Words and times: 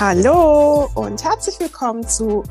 Hallo 0.00 0.88
und 0.94 1.22
herzlich 1.22 1.60
willkommen 1.60 2.08
zu 2.08 2.42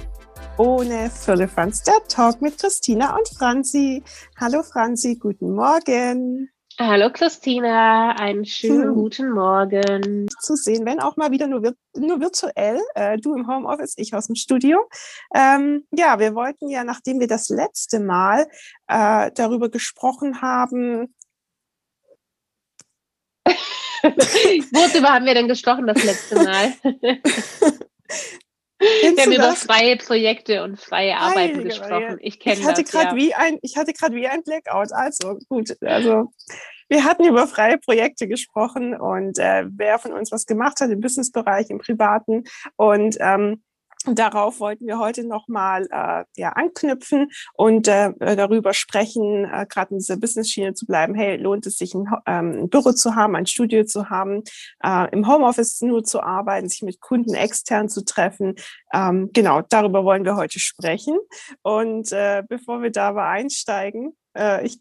Ohne 0.60 1.10
Firlefanz, 1.10 1.82
der 1.82 1.96
Talk 2.08 2.44
mit 2.44 2.60
Christina 2.60 3.18
und 3.18 3.28
Franzi. 3.28 4.04
Hallo 4.40 4.62
Franzi, 4.62 5.16
guten 5.16 5.56
Morgen. 5.56 6.52
Hallo 6.78 7.10
Christina, 7.12 8.12
einen 8.20 8.46
schönen 8.46 8.90
hm. 8.90 8.94
guten 8.94 9.32
Morgen. 9.32 10.28
Zu 10.40 10.56
sehen, 10.56 10.86
wenn 10.86 11.00
auch 11.00 11.18
mal 11.18 11.32
wieder 11.32 11.48
nur, 11.48 11.62
vir 11.64 11.74
nur 11.98 12.20
virtuell, 12.20 12.80
äh, 12.94 13.18
du 13.18 13.34
im 13.34 13.48
Homeoffice, 13.48 13.96
ich 13.98 14.14
aus 14.14 14.28
dem 14.28 14.36
Studio. 14.36 14.88
Ähm, 15.34 15.88
ja, 15.90 16.20
wir 16.20 16.36
wollten 16.36 16.70
ja, 16.70 16.84
nachdem 16.84 17.20
wir 17.20 17.28
das 17.28 17.50
letzte 17.50 18.00
Mal 18.00 18.46
äh, 18.88 19.32
darüber 19.34 19.70
gesprochen 19.70 20.44
haben, 20.44 21.16
Worüber 24.72 25.10
haben 25.10 25.26
wir 25.26 25.34
denn 25.34 25.48
gesprochen 25.48 25.88
das 25.88 26.04
letzte 26.04 26.36
Mal? 26.36 26.74
wir 28.80 29.24
haben 29.24 29.32
über 29.32 29.56
freie 29.56 29.98
Projekte 29.98 30.64
und 30.64 30.80
freie 30.80 31.18
Arbeiten 31.18 31.38
Heilige 31.38 31.64
gesprochen. 31.64 32.18
Ich 32.22 32.40
kenne 32.40 32.62
das. 32.62 32.92
Ja. 32.94 33.16
Wie 33.16 33.34
ein, 33.34 33.60
ich 33.62 33.78
hatte 33.78 33.94
gerade 33.94 34.16
wie 34.16 34.28
ein 34.28 34.44
Blackout. 34.44 34.92
Also 34.92 35.40
gut, 35.50 35.76
also 35.82 36.32
wir 36.88 37.04
hatten 37.04 37.26
über 37.26 37.48
freie 37.48 37.78
Projekte 37.78 38.28
gesprochen 38.28 38.96
und 39.00 39.38
äh, 39.38 39.66
wer 39.70 40.00
von 40.00 40.12
uns 40.14 40.32
was 40.32 40.46
gemacht 40.46 40.82
hat 40.82 40.90
im 40.90 41.02
Businessbereich, 41.02 41.70
im 41.70 41.78
Privaten. 41.78 42.46
Und 42.78 43.18
ähm, 43.20 43.62
Darauf 44.06 44.62
wollten 44.62 44.88
wir 44.88 44.98
heute 44.98 45.28
nochmal 45.28 45.86
äh, 45.92 46.24
ja, 46.38 46.54
anknüpfen 46.54 47.30
und 47.54 47.88
äh, 47.90 48.14
darüber 48.18 48.74
sprechen, 48.74 49.44
äh, 49.44 49.66
gerade 49.68 49.92
in 49.92 49.98
dieser 49.98 50.16
Business-Schiene 50.16 50.74
zu 50.74 50.86
bleiben. 50.86 51.16
Hey, 51.16 51.36
lohnt 51.36 51.66
es 51.66 51.78
sich, 51.78 51.94
ein, 51.94 52.08
ähm, 52.26 52.52
ein 52.60 52.70
Büro 52.70 52.94
zu 52.94 53.16
haben, 53.16 53.36
ein 53.36 53.46
Studio 53.46 53.84
zu 53.84 54.10
haben, 54.10 54.44
äh, 54.84 55.12
im 55.12 55.28
Homeoffice 55.28 55.82
nur 55.82 56.06
zu 56.06 56.24
arbeiten, 56.24 56.70
sich 56.70 56.82
mit 56.82 57.02
Kunden 57.02 57.34
extern 57.34 57.90
zu 57.90 58.06
treffen? 58.06 58.56
Ähm, 58.94 59.32
genau, 59.34 59.64
darüber 59.68 60.06
wollen 60.06 60.24
wir 60.24 60.38
heute 60.38 60.60
sprechen. 60.60 61.18
Und 61.62 62.14
äh, 62.14 62.44
bevor 62.48 62.82
wir 62.82 62.92
da 62.92 63.10
aber 63.10 63.26
einsteigen, 63.26 64.16
äh, 64.38 64.66
ich 64.66 64.80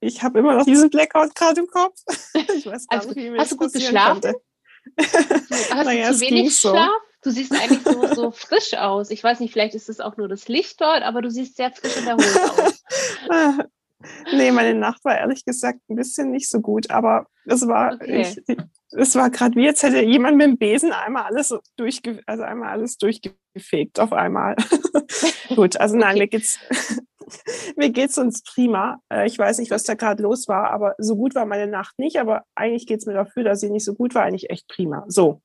ich 0.00 0.22
habe 0.22 0.38
immer 0.38 0.54
noch 0.54 0.64
diesen 0.64 0.90
Blackout 0.90 1.34
gerade 1.34 1.60
im 1.60 1.66
Kopf. 1.66 2.00
ich 2.34 2.66
weiß 2.66 2.86
gar 2.86 3.00
also, 3.00 3.08
nicht, 3.08 3.16
wie 3.18 3.30
mir 3.30 3.38
hast 3.38 3.50
das 3.50 3.58
du 3.58 3.64
gut 3.64 3.72
geschlafen? 3.72 4.20
Konnte. 4.20 4.40
Hast 5.50 5.84
naja, 5.84 6.10
du 6.10 6.14
zu 6.14 6.20
wenig 6.20 6.56
so. 6.56 6.72
Du 7.26 7.32
siehst 7.32 7.50
eigentlich 7.50 7.82
so, 7.82 8.06
so 8.14 8.30
frisch 8.30 8.74
aus. 8.74 9.10
Ich 9.10 9.24
weiß 9.24 9.40
nicht, 9.40 9.52
vielleicht 9.52 9.74
ist 9.74 9.88
es 9.88 9.98
auch 9.98 10.16
nur 10.16 10.28
das 10.28 10.46
Licht 10.46 10.80
dort, 10.80 11.02
aber 11.02 11.22
du 11.22 11.28
siehst 11.28 11.56
sehr 11.56 11.72
frisch 11.72 11.96
und 11.96 12.06
erholt 12.06 12.40
aus. 12.40 12.84
nee, 14.32 14.52
meine 14.52 14.78
Nacht 14.78 15.04
war 15.04 15.18
ehrlich 15.18 15.44
gesagt 15.44 15.80
ein 15.88 15.96
bisschen 15.96 16.30
nicht 16.30 16.48
so 16.48 16.60
gut, 16.60 16.88
aber 16.90 17.26
es 17.44 17.66
war, 17.66 17.94
okay. 17.94 18.36
ich, 18.46 18.56
es 18.92 19.16
war 19.16 19.30
gerade 19.30 19.56
wie, 19.56 19.66
als 19.66 19.82
hätte 19.82 20.02
jemand 20.02 20.36
mit 20.36 20.46
dem 20.46 20.56
Besen 20.56 20.92
einmal 20.92 21.24
alles 21.24 21.52
durchge 21.76 22.20
also 22.26 22.44
einmal 22.44 22.68
alles 22.68 22.96
durchgefegt 22.96 23.98
auf 23.98 24.12
einmal. 24.12 24.54
gut, 25.56 25.80
also 25.80 25.96
nein, 25.96 26.10
okay. 26.10 26.18
mir 26.20 26.28
geht's 26.28 26.60
mir 27.76 27.90
geht's 27.90 28.18
uns 28.18 28.44
prima. 28.44 29.00
Äh, 29.12 29.26
ich 29.26 29.36
weiß 29.36 29.58
nicht, 29.58 29.72
was 29.72 29.82
da 29.82 29.94
gerade 29.94 30.22
los 30.22 30.46
war, 30.46 30.70
aber 30.70 30.94
so 30.98 31.16
gut 31.16 31.34
war 31.34 31.44
meine 31.44 31.66
Nacht 31.66 31.98
nicht, 31.98 32.20
aber 32.20 32.44
eigentlich 32.54 32.86
geht's 32.86 33.04
mir 33.04 33.14
dafür, 33.14 33.42
dass 33.42 33.58
sie 33.58 33.70
nicht 33.70 33.84
so 33.84 33.94
gut 33.94 34.14
war, 34.14 34.22
eigentlich 34.22 34.48
echt 34.48 34.68
prima. 34.68 35.04
So, 35.08 35.40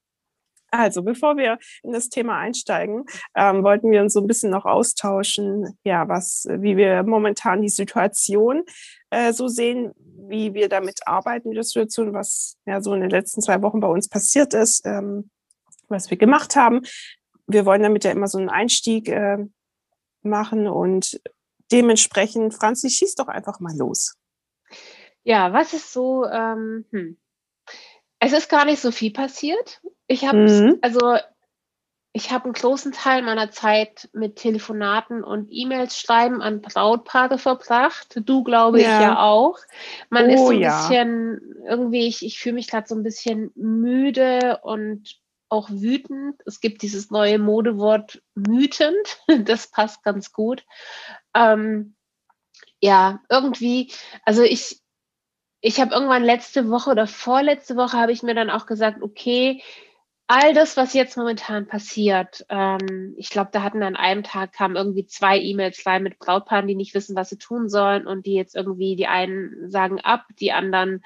also, 0.71 1.03
bevor 1.03 1.35
wir 1.35 1.59
in 1.83 1.91
das 1.91 2.07
Thema 2.07 2.37
einsteigen, 2.37 3.05
ähm, 3.35 3.63
wollten 3.63 3.91
wir 3.91 4.01
uns 4.01 4.13
so 4.13 4.21
ein 4.21 4.27
bisschen 4.27 4.49
noch 4.49 4.65
austauschen, 4.65 5.77
ja, 5.83 6.07
was, 6.07 6.47
wie 6.49 6.77
wir 6.77 7.03
momentan 7.03 7.61
die 7.61 7.69
Situation 7.69 8.63
äh, 9.09 9.33
so 9.33 9.49
sehen, 9.49 9.91
wie 10.29 10.53
wir 10.53 10.69
damit 10.69 11.05
arbeiten, 11.05 11.51
die 11.51 11.61
Situation, 11.61 12.13
was 12.13 12.57
ja 12.65 12.81
so 12.81 12.93
in 12.93 13.01
den 13.01 13.09
letzten 13.09 13.41
zwei 13.41 13.61
Wochen 13.61 13.81
bei 13.81 13.87
uns 13.87 14.07
passiert 14.07 14.53
ist, 14.53 14.85
ähm, 14.85 15.29
was 15.89 16.09
wir 16.09 16.17
gemacht 16.17 16.55
haben. 16.55 16.81
Wir 17.47 17.65
wollen 17.65 17.83
damit 17.83 18.05
ja 18.05 18.11
immer 18.11 18.27
so 18.27 18.37
einen 18.37 18.49
Einstieg 18.49 19.09
äh, 19.09 19.39
machen 20.21 20.67
und 20.67 21.19
dementsprechend, 21.71 22.53
Franzi, 22.53 22.89
schieß 22.89 23.15
doch 23.15 23.27
einfach 23.27 23.59
mal 23.59 23.75
los. 23.75 24.15
Ja, 25.23 25.51
was 25.53 25.73
ist 25.73 25.91
so, 25.91 26.25
ähm, 26.25 26.85
hm. 26.91 27.17
es 28.19 28.31
ist 28.31 28.49
gar 28.49 28.65
nicht 28.65 28.81
so 28.81 28.91
viel 28.91 29.11
passiert. 29.11 29.81
Ich 30.11 30.25
habe 30.25 30.37
mhm. 30.37 30.77
also 30.81 31.17
ich 32.13 32.31
habe 32.31 32.45
einen 32.45 32.53
großen 32.53 32.91
Teil 32.91 33.21
meiner 33.21 33.51
Zeit 33.51 34.09
mit 34.11 34.35
Telefonaten 34.35 35.23
und 35.23 35.47
E-Mails 35.49 35.97
schreiben 35.97 36.41
an 36.41 36.61
Brautpaare 36.61 37.37
verbracht. 37.37 38.19
Du 38.25 38.43
glaube 38.43 38.81
ja. 38.81 38.97
ich 38.97 39.01
ja 39.01 39.19
auch. 39.23 39.57
Man 40.09 40.25
oh, 40.25 40.33
ist 40.33 40.39
so 40.39 40.49
ein 40.49 40.59
ja. 40.59 40.81
bisschen 40.81 41.63
irgendwie, 41.65 42.07
ich, 42.07 42.25
ich 42.25 42.39
fühle 42.39 42.55
mich 42.55 42.67
gerade 42.67 42.87
so 42.87 42.95
ein 42.95 43.03
bisschen 43.03 43.51
müde 43.55 44.59
und 44.63 45.21
auch 45.47 45.69
wütend. 45.69 46.41
Es 46.45 46.59
gibt 46.59 46.81
dieses 46.81 47.11
neue 47.11 47.39
Modewort 47.39 48.21
wütend. 48.35 49.19
Das 49.45 49.67
passt 49.67 50.03
ganz 50.03 50.33
gut. 50.33 50.65
Ähm, 51.33 51.95
ja, 52.81 53.21
irgendwie, 53.29 53.91
also 54.25 54.43
ich, 54.43 54.81
ich 55.61 55.79
habe 55.79 55.93
irgendwann 55.93 56.23
letzte 56.23 56.69
Woche 56.69 56.89
oder 56.89 57.07
vorletzte 57.07 57.77
Woche 57.77 57.97
habe 57.97 58.11
ich 58.11 58.21
mir 58.21 58.35
dann 58.35 58.49
auch 58.49 58.65
gesagt, 58.65 59.01
okay, 59.01 59.61
all 60.31 60.53
das, 60.53 60.77
was 60.77 60.93
jetzt 60.93 61.17
momentan 61.17 61.67
passiert, 61.67 62.45
ähm, 62.47 63.13
ich 63.17 63.29
glaube, 63.29 63.49
da 63.51 63.63
hatten 63.63 63.83
an 63.83 63.97
einem 63.97 64.23
Tag 64.23 64.53
kamen 64.53 64.77
irgendwie 64.77 65.05
zwei 65.05 65.37
E-Mails 65.37 65.85
rein 65.85 66.03
mit 66.03 66.19
Brautpaaren, 66.19 66.67
die 66.67 66.75
nicht 66.75 66.93
wissen, 66.93 67.17
was 67.17 67.29
sie 67.29 67.37
tun 67.37 67.67
sollen 67.67 68.07
und 68.07 68.25
die 68.25 68.35
jetzt 68.35 68.55
irgendwie, 68.55 68.95
die 68.95 69.07
einen 69.07 69.69
sagen 69.69 69.99
ab, 69.99 70.25
die 70.39 70.53
anderen 70.53 71.03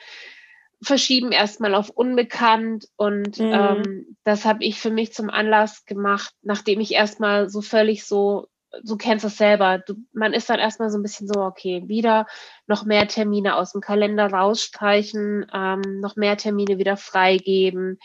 verschieben 0.80 1.32
erstmal 1.32 1.74
auf 1.74 1.90
unbekannt 1.90 2.88
und 2.98 3.40
mhm. 3.40 3.52
ähm, 3.52 4.18
das 4.24 4.46
habe 4.46 4.64
ich 4.64 4.80
für 4.80 4.92
mich 4.92 5.12
zum 5.12 5.32
Anlass 5.32 5.86
gemacht, 5.86 6.36
nachdem 6.44 6.80
ich 6.80 6.92
erstmal 6.92 7.50
so 7.50 7.62
völlig 7.62 8.06
so 8.06 8.48
du 8.84 8.98
kennst 8.98 9.24
es 9.24 9.38
selber, 9.38 9.80
du, 9.80 9.96
man 10.12 10.34
ist 10.34 10.50
dann 10.50 10.60
erstmal 10.60 10.90
so 10.90 11.00
ein 11.00 11.02
bisschen 11.02 11.30
so, 11.30 11.40
okay, 11.40 11.84
wieder 11.88 12.28
noch 12.68 12.84
mehr 12.84 13.08
Termine 13.08 13.56
aus 13.56 13.72
dem 13.72 13.80
Kalender 13.80 14.28
rausstreichen, 14.28 15.48
ähm, 15.52 16.02
noch 16.02 16.18
mehr 16.18 16.36
Termine 16.36 16.78
wieder 16.78 16.98
freigeben, 16.98 17.98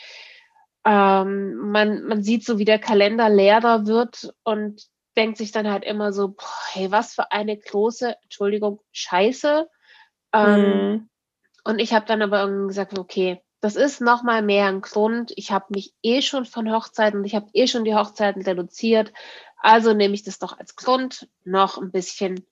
ähm, 0.84 1.70
man, 1.70 2.04
man 2.04 2.22
sieht 2.22 2.44
so, 2.44 2.58
wie 2.58 2.64
der 2.64 2.78
Kalender 2.78 3.28
leerer 3.28 3.86
wird 3.86 4.32
und 4.44 4.86
denkt 5.16 5.38
sich 5.38 5.52
dann 5.52 5.70
halt 5.70 5.84
immer 5.84 6.12
so, 6.12 6.28
boah, 6.28 6.62
hey, 6.72 6.90
was 6.90 7.14
für 7.14 7.32
eine 7.32 7.56
große, 7.56 8.16
Entschuldigung, 8.22 8.80
Scheiße. 8.92 9.68
Ähm, 10.32 10.60
mhm. 10.60 11.08
Und 11.64 11.78
ich 11.78 11.92
habe 11.92 12.06
dann 12.06 12.22
aber 12.22 12.40
irgendwie 12.40 12.68
gesagt, 12.68 12.98
okay, 12.98 13.42
das 13.60 13.76
ist 13.76 14.00
nochmal 14.00 14.42
mehr 14.42 14.66
ein 14.66 14.80
Grund. 14.80 15.32
Ich 15.36 15.52
habe 15.52 15.66
mich 15.70 15.92
eh 16.02 16.22
schon 16.22 16.46
von 16.46 16.72
Hochzeiten, 16.72 17.24
ich 17.24 17.34
habe 17.34 17.50
eh 17.52 17.66
schon 17.66 17.84
die 17.84 17.94
Hochzeiten 17.94 18.42
reduziert. 18.42 19.12
Also 19.58 19.92
nehme 19.92 20.14
ich 20.14 20.22
das 20.22 20.38
doch 20.38 20.58
als 20.58 20.76
Grund, 20.76 21.28
noch 21.44 21.76
ein 21.76 21.90
bisschen 21.90 22.46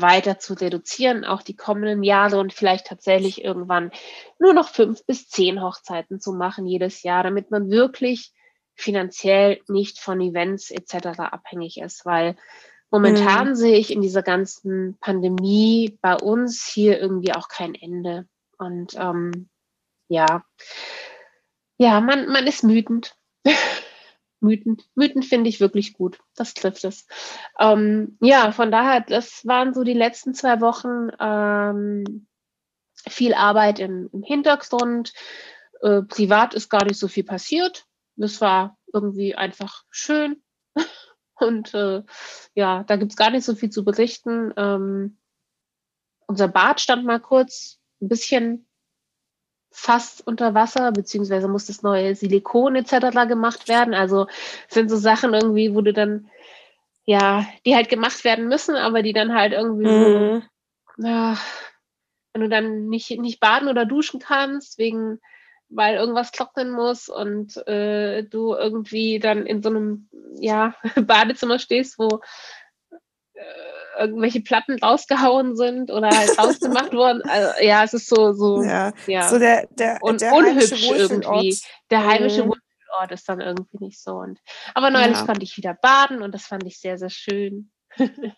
weiter 0.00 0.38
zu 0.38 0.54
reduzieren, 0.54 1.24
auch 1.24 1.42
die 1.42 1.56
kommenden 1.56 2.02
Jahre 2.02 2.38
und 2.38 2.52
vielleicht 2.52 2.86
tatsächlich 2.86 3.44
irgendwann 3.44 3.90
nur 4.38 4.52
noch 4.54 4.68
fünf 4.68 5.04
bis 5.06 5.28
zehn 5.28 5.62
Hochzeiten 5.62 6.20
zu 6.20 6.32
machen 6.32 6.66
jedes 6.66 7.02
Jahr, 7.02 7.22
damit 7.22 7.50
man 7.50 7.70
wirklich 7.70 8.32
finanziell 8.74 9.60
nicht 9.68 10.00
von 10.00 10.20
Events 10.20 10.70
etc. 10.70 11.18
abhängig 11.18 11.78
ist, 11.78 12.06
weil 12.06 12.36
momentan 12.90 13.50
mhm. 13.50 13.54
sehe 13.54 13.76
ich 13.76 13.92
in 13.92 14.00
dieser 14.00 14.22
ganzen 14.22 14.96
Pandemie 15.00 15.98
bei 16.00 16.16
uns 16.16 16.66
hier 16.66 16.98
irgendwie 16.98 17.34
auch 17.34 17.48
kein 17.48 17.74
Ende. 17.74 18.26
Und 18.58 18.94
ähm, 18.96 19.48
ja, 20.08 20.44
ja, 21.78 22.00
man, 22.00 22.28
man 22.28 22.46
ist 22.46 22.66
wütend. 22.66 23.16
Mythen. 24.40 24.82
Mythen 24.94 25.22
finde 25.22 25.48
ich 25.48 25.60
wirklich 25.60 25.92
gut. 25.92 26.18
Das 26.34 26.54
trifft 26.54 26.84
es. 26.84 27.06
Ähm, 27.58 28.16
ja, 28.20 28.52
von 28.52 28.70
daher, 28.70 29.00
das 29.00 29.46
waren 29.46 29.74
so 29.74 29.84
die 29.84 29.94
letzten 29.94 30.34
zwei 30.34 30.60
Wochen 30.60 31.10
ähm, 31.18 32.26
viel 33.08 33.34
Arbeit 33.34 33.78
im, 33.78 34.08
im 34.12 34.22
Hintergrund. 34.22 35.12
Äh, 35.82 36.02
privat 36.02 36.54
ist 36.54 36.68
gar 36.68 36.84
nicht 36.84 36.98
so 36.98 37.08
viel 37.08 37.24
passiert. 37.24 37.86
Das 38.16 38.40
war 38.40 38.78
irgendwie 38.92 39.34
einfach 39.34 39.84
schön. 39.90 40.42
Und 41.34 41.72
äh, 41.74 42.02
ja, 42.54 42.84
da 42.84 42.96
gibt 42.96 43.12
es 43.12 43.16
gar 43.16 43.30
nicht 43.30 43.44
so 43.44 43.54
viel 43.54 43.70
zu 43.70 43.84
berichten. 43.84 44.52
Ähm, 44.56 45.18
unser 46.26 46.48
Bad 46.48 46.80
stand 46.80 47.04
mal 47.04 47.20
kurz 47.20 47.80
ein 48.00 48.08
bisschen 48.08 48.69
fast 49.70 50.26
unter 50.26 50.54
Wasser, 50.54 50.92
beziehungsweise 50.92 51.48
muss 51.48 51.66
das 51.66 51.82
neue 51.82 52.14
Silikon 52.14 52.76
etc. 52.76 53.28
gemacht 53.28 53.68
werden. 53.68 53.94
Also 53.94 54.26
sind 54.68 54.90
so 54.90 54.96
Sachen 54.96 55.32
irgendwie, 55.32 55.74
wo 55.74 55.80
du 55.80 55.92
dann, 55.92 56.28
ja, 57.04 57.46
die 57.64 57.74
halt 57.74 57.88
gemacht 57.88 58.24
werden 58.24 58.48
müssen, 58.48 58.76
aber 58.76 59.02
die 59.02 59.12
dann 59.12 59.34
halt 59.34 59.52
irgendwie 59.52 59.86
mhm. 59.86 60.42
so, 60.96 61.06
ja, 61.08 61.38
wenn 62.32 62.42
du 62.42 62.48
dann 62.48 62.88
nicht, 62.88 63.10
nicht 63.20 63.40
baden 63.40 63.68
oder 63.68 63.84
duschen 63.84 64.20
kannst, 64.20 64.78
wegen, 64.78 65.20
weil 65.68 65.96
irgendwas 65.96 66.32
trocknen 66.32 66.70
muss 66.70 67.08
und 67.08 67.56
äh, 67.68 68.24
du 68.24 68.54
irgendwie 68.54 69.20
dann 69.20 69.46
in 69.46 69.62
so 69.62 69.70
einem, 69.70 70.08
ja, 70.38 70.74
Badezimmer 70.96 71.58
stehst, 71.58 71.98
wo 71.98 72.20
irgendwelche 74.00 74.40
Platten 74.40 74.78
rausgehauen 74.78 75.56
sind 75.56 75.90
oder 75.90 76.08
halt 76.08 76.38
rausgemacht 76.38 76.92
wurden. 76.92 77.22
Also, 77.22 77.62
ja, 77.62 77.84
es 77.84 77.94
ist 77.94 78.08
so, 78.08 78.32
so, 78.32 78.62
ja, 78.62 78.92
ja. 79.06 79.28
so 79.28 79.38
der, 79.38 79.68
der, 79.70 79.98
und 80.02 80.20
der 80.20 80.32
unhübsch 80.32 80.90
irgendwie. 80.90 81.56
Der 81.90 82.06
heimische 82.06 82.44
mhm. 82.44 82.54
Ist 83.08 83.28
dann 83.28 83.40
irgendwie 83.40 83.84
nicht 83.84 84.02
so. 84.02 84.16
Und, 84.16 84.40
aber 84.74 84.90
neulich 84.90 85.16
ja. 85.16 85.24
konnte 85.24 85.44
ich 85.44 85.56
wieder 85.56 85.74
baden 85.74 86.22
und 86.22 86.34
das 86.34 86.46
fand 86.46 86.66
ich 86.66 86.80
sehr, 86.80 86.98
sehr 86.98 87.08
schön. 87.08 87.70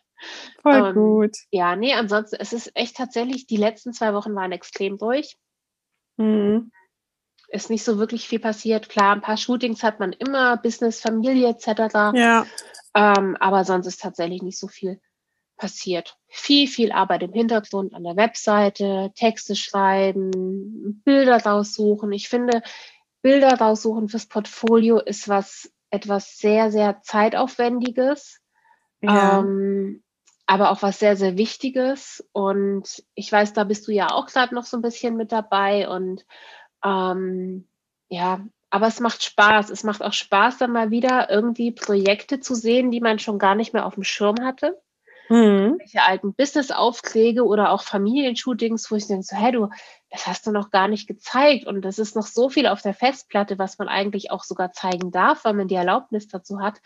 Voll 0.63 0.83
um, 0.83 0.95
gut. 0.95 1.37
Ja, 1.51 1.75
nee, 1.75 1.95
ansonsten, 1.95 2.37
es 2.39 2.53
ist 2.53 2.71
echt 2.75 2.97
tatsächlich, 2.97 3.47
die 3.47 3.57
letzten 3.57 3.93
zwei 3.93 4.15
Wochen 4.15 4.35
waren 4.35 4.53
extrem 4.53 4.99
durch. 4.99 5.37
Mhm. 6.17 6.71
Ist 7.49 7.71
nicht 7.71 7.83
so 7.83 7.99
wirklich 7.99 8.29
viel 8.29 8.39
passiert. 8.39 8.89
Klar, 8.89 9.17
ein 9.17 9.21
paar 9.21 9.37
Shootings 9.37 9.83
hat 9.83 9.99
man 9.99 10.13
immer, 10.13 10.57
Business, 10.59 11.01
Familie 11.01 11.49
etc. 11.49 12.15
Ja. 12.15 12.47
Ähm, 12.95 13.37
aber 13.41 13.65
sonst 13.65 13.87
ist 13.87 14.01
tatsächlich 14.01 14.43
nicht 14.43 14.59
so 14.59 14.69
viel 14.69 15.01
passiert. 15.63 16.19
Viel, 16.27 16.67
viel 16.67 16.91
Arbeit 16.91 17.23
im 17.23 17.33
Hintergrund 17.33 17.95
an 17.95 18.03
der 18.03 18.17
Webseite, 18.17 19.13
Texte 19.15 19.55
schreiben, 19.55 21.01
Bilder 21.05 21.37
raussuchen. 21.37 22.11
Ich 22.11 22.29
finde, 22.29 22.63
Bilder 23.23 23.55
raussuchen 23.57 24.09
fürs 24.09 24.27
Portfolio 24.27 24.99
ist 24.99 25.29
was 25.29 25.73
etwas 25.91 26.37
sehr, 26.37 26.73
sehr 26.73 27.01
zeitaufwendiges. 27.03 28.41
Ja. 29.03 29.39
Ähm, 29.39 30.03
aber 30.47 30.73
auch 30.73 30.83
was 30.83 30.99
sehr, 30.99 31.17
sehr 31.17 31.39
Wichtiges. 31.39 32.29
Und 32.33 33.05
ich 33.15 33.31
weiß, 33.31 33.53
da 33.53 33.63
bist 33.63 33.87
du 33.87 33.93
ja 33.93 34.11
auch 34.11 34.27
gerade 34.27 34.53
noch 34.53 34.65
so 34.65 34.77
ein 34.77 34.83
bisschen 34.83 35.17
mit 35.17 35.31
dabei. 35.31 35.89
Und 35.89 36.27
ähm, 36.85 37.69
ja, 38.09 38.45
aber 38.69 38.89
es 38.89 38.99
macht 38.99 39.23
Spaß. 39.23 39.71
Es 39.71 39.85
macht 39.85 40.03
auch 40.03 40.13
Spaß, 40.13 40.59
dann 40.59 40.73
mal 40.73 40.91
wieder 40.91 41.31
irgendwie 41.31 41.71
Projekte 41.71 42.41
zu 42.41 42.57
sehen, 42.57 42.91
die 42.91 43.01
man 43.01 43.21
schon 43.21 43.39
gar 43.39 43.55
nicht 43.55 43.73
mehr 43.73 43.87
auf 43.87 43.95
dem 43.95 44.03
Schirm 44.03 44.41
hatte. 44.43 44.83
Mhm. 45.33 45.79
Welche 45.79 46.03
alten 46.03 46.35
Business-Aufträge 46.35 47.47
oder 47.47 47.71
auch 47.71 47.83
Familienshootings, 47.83 48.91
wo 48.91 48.97
ich 48.97 49.07
denke 49.07 49.23
so, 49.23 49.35
hey, 49.35 49.51
du, 49.51 49.71
das 50.11 50.27
hast 50.27 50.47
du 50.47 50.51
noch 50.51 50.71
gar 50.71 50.89
nicht 50.89 51.07
gezeigt. 51.09 51.67
Und 51.67 51.81
das 51.83 51.99
ist 51.99 52.15
noch 52.15 52.27
so 52.27 52.51
viel 52.51 52.67
auf 52.67 52.83
der 52.83 52.93
Festplatte, 52.93 53.59
was 53.59 53.79
man 53.79 53.89
eigentlich 53.89 54.31
auch 54.31 54.45
sogar 54.45 54.73
zeigen 54.73 55.11
darf, 55.11 55.47
weil 55.47 55.55
man 55.55 55.69
die 55.69 55.75
Erlaubnis 55.75 56.29
dazu 56.29 56.61
hat. 56.61 56.83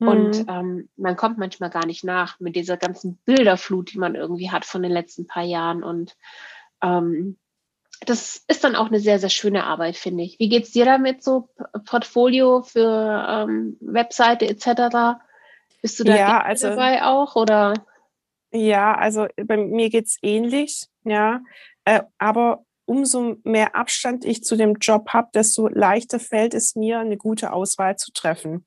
Mhm. 0.00 0.08
Und 0.08 0.44
ähm, 0.48 0.88
man 0.96 1.14
kommt 1.14 1.38
manchmal 1.38 1.70
gar 1.70 1.86
nicht 1.86 2.02
nach 2.02 2.40
mit 2.40 2.56
dieser 2.56 2.76
ganzen 2.76 3.16
Bilderflut, 3.26 3.92
die 3.92 3.98
man 3.98 4.16
irgendwie 4.16 4.50
hat 4.50 4.64
von 4.64 4.82
den 4.82 4.90
letzten 4.90 5.28
paar 5.28 5.44
Jahren. 5.44 5.84
Und 5.84 6.16
ähm, 6.82 7.36
das 8.06 8.42
ist 8.48 8.64
dann 8.64 8.74
auch 8.74 8.88
eine 8.88 8.98
sehr, 8.98 9.20
sehr 9.20 9.30
schöne 9.30 9.62
Arbeit, 9.62 9.94
finde 9.94 10.24
ich. 10.24 10.40
Wie 10.40 10.48
geht 10.48 10.64
es 10.64 10.72
dir 10.72 10.84
damit, 10.84 11.22
so 11.22 11.48
Portfolio 11.84 12.62
für 12.62 13.24
ähm, 13.28 13.76
Webseite 13.80 14.48
etc.? 14.48 15.20
Bist 15.84 16.00
du 16.00 16.04
da 16.04 16.16
ja, 16.16 16.40
also, 16.40 16.70
dabei 16.70 17.02
auch 17.02 17.36
oder? 17.36 17.74
Ja, 18.52 18.94
also 18.94 19.26
bei 19.36 19.58
mir 19.58 19.90
geht 19.90 20.06
es 20.06 20.16
ähnlich, 20.22 20.86
ja. 21.04 21.42
Äh, 21.84 22.04
aber 22.16 22.64
umso 22.86 23.36
mehr 23.44 23.76
Abstand 23.76 24.24
ich 24.24 24.42
zu 24.44 24.56
dem 24.56 24.76
Job 24.80 25.10
habe, 25.10 25.28
desto 25.34 25.68
leichter 25.68 26.18
fällt 26.18 26.54
es 26.54 26.74
mir, 26.74 27.00
eine 27.00 27.18
gute 27.18 27.52
Auswahl 27.52 27.96
zu 27.96 28.12
treffen. 28.12 28.64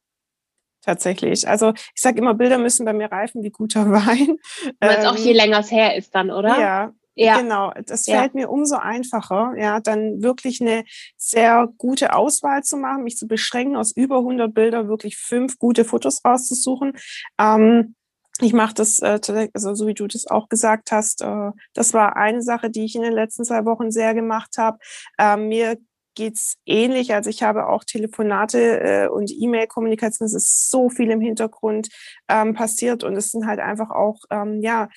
Tatsächlich. 0.83 1.47
Also 1.47 1.73
ich 1.95 2.01
sage 2.03 2.19
immer, 2.19 2.35
Bilder 2.35 2.59
müssen 2.59 2.85
bei 2.85 2.93
mir 2.93 3.11
reifen 3.11 3.41
wie 3.41 3.49
guter 3.49 3.89
Wein. 3.91 4.37
Weil 4.79 4.97
es 4.97 5.03
ähm, 5.03 5.09
auch 5.09 5.17
je 5.17 5.33
länger 5.33 5.61
es 5.61 5.71
her 5.71 5.95
ist 5.95 6.13
dann, 6.13 6.29
oder? 6.29 6.59
Ja, 6.59 6.93
ja. 7.17 7.39
Genau, 7.39 7.73
das 7.85 8.05
ja. 8.05 8.19
fällt 8.19 8.35
mir 8.35 8.49
umso 8.49 8.75
einfacher, 8.75 9.53
ja, 9.57 9.79
dann 9.79 10.21
wirklich 10.21 10.61
eine 10.61 10.83
sehr 11.17 11.67
gute 11.77 12.13
Auswahl 12.13 12.63
zu 12.63 12.77
machen, 12.77 13.03
mich 13.03 13.17
zu 13.17 13.27
beschränken, 13.27 13.75
aus 13.75 13.91
über 13.95 14.17
100 14.17 14.53
Bilder 14.53 14.87
wirklich 14.87 15.17
fünf 15.17 15.57
gute 15.57 15.83
Fotos 15.83 16.23
rauszusuchen. 16.23 16.93
Ähm, 17.39 17.95
ich 18.39 18.53
mache 18.53 18.75
das, 18.75 18.99
äh, 18.99 19.19
also 19.53 19.73
so 19.73 19.87
wie 19.87 19.95
du 19.95 20.05
das 20.07 20.27
auch 20.27 20.47
gesagt 20.47 20.91
hast, 20.91 21.21
äh, 21.21 21.51
das 21.73 21.93
war 21.93 22.15
eine 22.17 22.41
Sache, 22.43 22.69
die 22.69 22.85
ich 22.85 22.95
in 22.95 23.01
den 23.01 23.13
letzten 23.13 23.43
zwei 23.43 23.65
Wochen 23.65 23.89
sehr 23.89 24.13
gemacht 24.13 24.57
habe. 24.57 24.77
Ähm, 25.17 25.47
mir 25.47 25.77
geht's 26.13 26.57
ähnlich. 26.65 27.13
Also 27.13 27.29
ich 27.29 27.43
habe 27.43 27.67
auch 27.67 27.83
Telefonate 27.83 28.79
äh, 28.79 29.07
und 29.07 29.31
E-Mail-Kommunikation. 29.31 30.25
Es 30.25 30.33
ist 30.33 30.69
so 30.69 30.89
viel 30.89 31.09
im 31.11 31.21
Hintergrund 31.21 31.89
ähm, 32.27 32.53
passiert 32.53 33.03
und 33.03 33.15
es 33.15 33.31
sind 33.31 33.47
halt 33.47 33.59
einfach 33.59 33.91
auch 33.91 34.21
ähm, 34.31 34.61
ja 34.61 34.89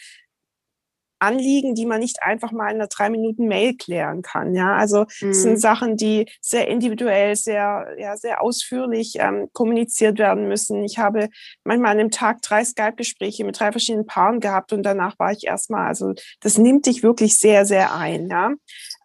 Anliegen, 1.21 1.75
die 1.75 1.87
man 1.87 2.01
nicht 2.01 2.23
einfach 2.23 2.51
mal 2.51 2.69
in 2.71 2.77
einer 2.77 2.87
drei 2.87 3.11
Minuten 3.11 3.47
Mail 3.47 3.77
klären 3.77 4.23
kann. 4.23 4.55
Ja, 4.55 4.75
also 4.77 5.07
mhm. 5.21 5.31
es 5.31 5.43
sind 5.43 5.53
mhm. 5.53 5.59
Sachen, 5.59 5.97
die 5.97 6.27
sehr 6.41 6.69
individuell, 6.69 7.37
sehr, 7.37 7.95
ja, 7.99 8.17
sehr 8.17 8.43
ausführlich 8.43 9.15
ähm, 9.19 9.49
kommuniziert 9.53 10.19
werden 10.19 10.49
müssen. 10.49 10.83
Ich 10.85 10.99
habe 10.99 11.29
manchmal 11.65 11.93
an 11.93 12.01
einem 12.01 12.11
Tag 12.11 12.43
drei 12.43 12.65
Skype-Gespräche 12.65 13.45
mit 13.45 13.61
drei 13.61 13.71
verschiedenen 13.71 14.07
Paaren 14.07 14.41
gehabt 14.41 14.73
und 14.73 14.83
danach 14.83 15.19
war 15.19 15.33
ich 15.33 15.47
erstmal, 15.47 15.87
also 15.87 16.15
das 16.41 16.59
nimmt 16.59 16.87
dich 16.87 17.03
wirklich 17.03 17.39
sehr, 17.39 17.65
sehr 17.67 17.95
ein. 17.95 18.29
Ja, 18.29 18.53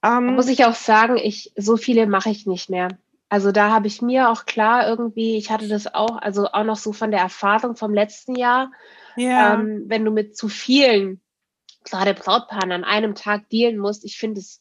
ähm, 0.04 0.36
muss 0.36 0.48
ich 0.48 0.66
auch 0.66 0.76
sagen, 0.76 1.18
ich 1.18 1.52
so 1.56 1.78
viele 1.78 2.08
mache 2.08 2.30
ich 2.30 2.46
nicht 2.46 2.70
mehr. 2.70 2.90
Also 3.30 3.52
da 3.52 3.72
habe 3.72 3.88
ich 3.88 4.02
mir 4.02 4.30
auch 4.30 4.46
klar 4.46 4.88
irgendwie, 4.88 5.36
ich 5.36 5.50
hatte 5.50 5.68
das 5.68 5.94
auch, 5.94 6.22
also 6.22 6.48
auch 6.48 6.64
noch 6.64 6.78
so 6.78 6.94
von 6.94 7.12
der 7.12 7.22
Erfahrung 7.22 7.76
vom 7.76 7.94
letzten 7.94 8.36
Jahr. 8.36 8.72
Ja. 9.16 9.56
Ähm, 9.56 9.84
wenn 9.88 10.06
du 10.06 10.12
mit 10.12 10.38
zu 10.38 10.48
vielen 10.48 11.22
gerade 11.86 12.14
Brautpaaren 12.14 12.72
an 12.72 12.84
einem 12.84 13.16
Tag 13.16 13.50
dealen 13.50 13.78
musst. 13.78 14.04
Ich 14.04 14.18
finde, 14.18 14.42
es 14.42 14.60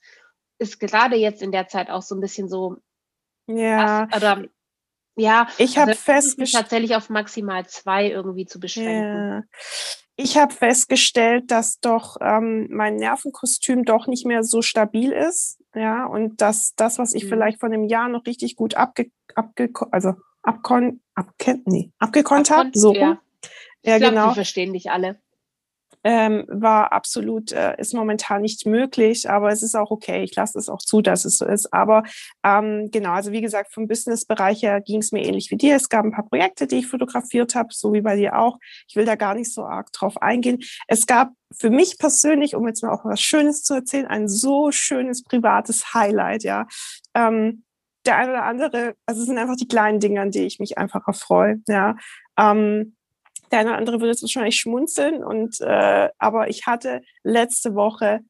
ist 0.58 0.78
gerade 0.78 1.16
jetzt 1.16 1.42
in 1.42 1.52
der 1.52 1.68
Zeit 1.68 1.90
auch 1.90 2.02
so 2.02 2.14
ein 2.14 2.20
bisschen 2.20 2.48
so. 2.48 2.76
Ja. 3.46 4.08
Was, 4.10 4.16
oder, 4.16 4.44
ja, 5.16 5.48
ich 5.58 5.78
habe 5.78 5.92
also 5.92 6.02
festgestellt, 6.02 6.62
tatsächlich 6.62 6.96
auf 6.96 7.10
maximal 7.10 7.66
zwei 7.66 8.08
irgendwie 8.08 8.46
zu 8.46 8.58
beschränken. 8.58 8.92
Ja. 9.30 9.58
Ich 10.16 10.36
habe 10.38 10.54
festgestellt, 10.54 11.50
dass 11.50 11.80
doch 11.80 12.16
ähm, 12.20 12.68
mein 12.70 12.96
Nervenkostüm 12.96 13.84
doch 13.84 14.06
nicht 14.06 14.26
mehr 14.26 14.44
so 14.44 14.62
stabil 14.62 15.10
ist, 15.10 15.60
ja, 15.74 16.06
und 16.06 16.40
dass 16.40 16.74
das, 16.76 16.98
was 16.98 17.14
ich 17.14 17.24
mhm. 17.24 17.28
vielleicht 17.30 17.60
von 17.60 17.72
einem 17.72 17.84
Jahr 17.84 18.08
noch 18.08 18.24
richtig 18.26 18.54
gut 18.54 18.76
abge, 18.76 19.10
abge 19.34 19.70
also 19.90 20.14
abkon, 20.42 21.00
abken, 21.14 21.62
nee, 21.66 21.92
abgekonnt 21.98 22.50
habe, 22.50 22.70
so. 22.74 22.94
Ja, 22.94 23.20
ja 23.82 23.98
glaub, 23.98 24.10
genau. 24.10 24.28
Die 24.28 24.34
verstehen 24.34 24.72
dich 24.72 24.90
alle 24.90 25.20
ähm, 26.04 26.44
war 26.48 26.92
absolut, 26.92 27.50
äh, 27.52 27.74
ist 27.78 27.94
momentan 27.94 28.42
nicht 28.42 28.66
möglich, 28.66 29.28
aber 29.28 29.48
es 29.48 29.62
ist 29.62 29.74
auch 29.74 29.90
okay. 29.90 30.22
Ich 30.22 30.36
lasse 30.36 30.58
es 30.58 30.68
auch 30.68 30.78
zu, 30.78 31.00
dass 31.00 31.24
es 31.24 31.38
so 31.38 31.46
ist. 31.46 31.72
Aber 31.72 32.02
ähm, 32.44 32.90
genau, 32.90 33.12
also 33.12 33.32
wie 33.32 33.40
gesagt, 33.40 33.72
vom 33.72 33.88
Business-Bereich 33.88 34.62
her 34.62 34.82
ging 34.82 35.00
es 35.00 35.12
mir 35.12 35.24
ähnlich 35.24 35.50
wie 35.50 35.56
dir. 35.56 35.76
Es 35.76 35.88
gab 35.88 36.04
ein 36.04 36.12
paar 36.12 36.28
Projekte, 36.28 36.66
die 36.66 36.76
ich 36.76 36.86
fotografiert 36.86 37.54
habe, 37.54 37.68
so 37.72 37.94
wie 37.94 38.02
bei 38.02 38.16
dir 38.16 38.38
auch. 38.38 38.58
Ich 38.86 38.96
will 38.96 39.06
da 39.06 39.14
gar 39.14 39.34
nicht 39.34 39.52
so 39.52 39.64
arg 39.64 39.92
drauf 39.92 40.20
eingehen. 40.20 40.62
Es 40.88 41.06
gab 41.06 41.30
für 41.50 41.70
mich 41.70 41.96
persönlich, 41.98 42.54
um 42.54 42.66
jetzt 42.68 42.82
mal 42.82 42.92
auch 42.92 43.04
was 43.06 43.22
Schönes 43.22 43.62
zu 43.62 43.74
erzählen, 43.74 44.06
ein 44.06 44.28
so 44.28 44.70
schönes 44.72 45.22
privates 45.22 45.94
Highlight, 45.94 46.44
ja. 46.44 46.66
Ähm, 47.14 47.64
der 48.04 48.18
eine 48.18 48.32
oder 48.32 48.42
andere, 48.44 48.94
also 49.06 49.22
es 49.22 49.26
sind 49.26 49.38
einfach 49.38 49.56
die 49.56 49.68
kleinen 49.68 50.00
Dinge, 50.00 50.20
an 50.20 50.30
die 50.30 50.44
ich 50.44 50.58
mich 50.58 50.76
einfach 50.76 51.06
erfreue, 51.08 51.62
ja. 51.66 51.96
Ähm, 52.38 52.94
der 53.50 53.60
eine 53.60 53.70
oder 53.70 53.78
andere 53.78 54.00
würde 54.00 54.10
jetzt 54.10 54.22
wahrscheinlich 54.22 54.58
schmunzeln. 54.58 55.22
Und 55.22 55.60
äh, 55.60 56.10
aber 56.18 56.48
ich 56.48 56.66
hatte 56.66 57.02
letzte 57.22 57.74
Woche, 57.74 58.20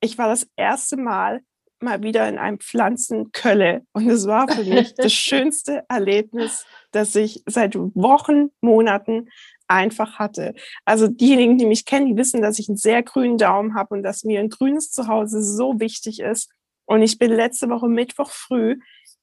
ich 0.00 0.18
war 0.18 0.28
das 0.28 0.46
erste 0.56 0.96
Mal 0.96 1.40
mal 1.82 2.02
wieder 2.02 2.28
in 2.28 2.38
einem 2.38 2.60
Pflanzenkölle. 2.60 3.86
Und 3.92 4.08
es 4.08 4.26
war 4.26 4.48
für 4.48 4.64
mich 4.64 4.94
das 4.96 5.12
schönste 5.12 5.84
Erlebnis, 5.88 6.66
das 6.92 7.14
ich 7.14 7.42
seit 7.46 7.74
Wochen, 7.74 8.50
Monaten 8.60 9.28
einfach 9.66 10.18
hatte. 10.18 10.54
Also 10.84 11.08
diejenigen, 11.08 11.56
die 11.58 11.66
mich 11.66 11.84
kennen, 11.84 12.06
die 12.06 12.16
wissen, 12.16 12.42
dass 12.42 12.58
ich 12.58 12.68
einen 12.68 12.76
sehr 12.76 13.02
grünen 13.02 13.38
Daumen 13.38 13.74
habe 13.74 13.94
und 13.94 14.02
dass 14.02 14.24
mir 14.24 14.40
ein 14.40 14.50
grünes 14.50 14.90
Zuhause 14.90 15.42
so 15.42 15.78
wichtig 15.80 16.20
ist. 16.20 16.50
Und 16.86 17.02
ich 17.02 17.18
bin 17.18 17.30
letzte 17.30 17.68
Woche 17.70 17.88
Mittwoch 17.88 18.30
früh 18.30 18.78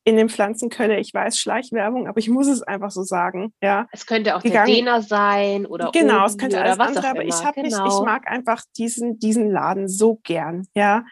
in 0.07 0.15
den 0.15 0.29
Pflanzenkölle. 0.29 1.01
Ich 1.01 1.13
weiß 1.13 1.37
Schleichwerbung, 1.37 2.07
aber 2.07 2.17
ich 2.17 2.29
muss 2.29 2.47
es 2.47 2.63
einfach 2.63 2.91
so 2.91 3.03
sagen. 3.03 3.53
Ja. 3.61 3.87
Es 3.91 4.05
könnte 4.05 4.37
auch 4.37 4.41
gegangen. 4.41 4.67
der 4.67 4.75
Dena 4.75 5.01
sein 5.01 5.65
oder 5.65 5.91
genau, 5.91 6.25
es 6.25 6.37
könnte 6.37 6.61
alles 6.61 6.79
andere, 6.79 7.09
aber 7.09 7.25
ich 7.25 7.43
habe 7.43 7.61
genau. 7.61 7.83
mich, 7.83 7.93
ich 7.93 8.05
mag 8.05 8.25
einfach 8.25 8.63
diesen 8.77 9.19
diesen 9.19 9.51
Laden 9.51 9.89
so 9.89 10.15
gern, 10.23 10.65
ja. 10.73 11.03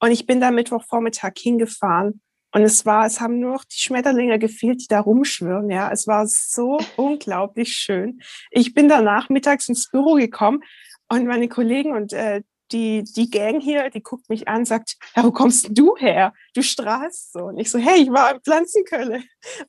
Und 0.00 0.12
ich 0.12 0.24
bin 0.24 0.40
da 0.40 0.50
Mittwochvormittag 0.50 1.32
hingefahren 1.36 2.22
und 2.54 2.62
es 2.62 2.86
war, 2.86 3.04
es 3.04 3.20
haben 3.20 3.38
nur 3.38 3.52
noch 3.52 3.64
die 3.64 3.80
Schmetterlinge 3.80 4.38
gefehlt, 4.38 4.80
die 4.80 4.88
da 4.88 5.00
rumschwirren, 5.00 5.68
ja. 5.68 5.92
Es 5.92 6.06
war 6.06 6.26
so 6.26 6.78
unglaublich 6.96 7.74
schön. 7.74 8.22
Ich 8.50 8.72
bin 8.72 8.88
danach 8.88 9.28
mittags 9.28 9.68
ins 9.68 9.90
Büro 9.90 10.14
gekommen 10.14 10.60
und 11.10 11.26
meine 11.26 11.48
Kollegen 11.48 11.92
und 11.94 12.14
äh, 12.14 12.40
die, 12.72 13.04
die 13.04 13.30
Gang 13.30 13.60
hier, 13.60 13.90
die 13.90 14.02
guckt 14.02 14.28
mich 14.28 14.48
an, 14.48 14.64
sagt, 14.64 14.96
ja, 15.16 15.24
wo 15.24 15.32
kommst 15.32 15.68
du 15.70 15.96
her? 15.96 16.32
Du 16.54 16.62
strahlst 16.62 17.32
so. 17.32 17.44
Und 17.44 17.58
ich 17.58 17.70
so, 17.70 17.78
hey, 17.78 18.02
ich 18.02 18.10
war 18.10 18.34
in 18.34 18.40
Pflanzenkölle. 18.40 19.22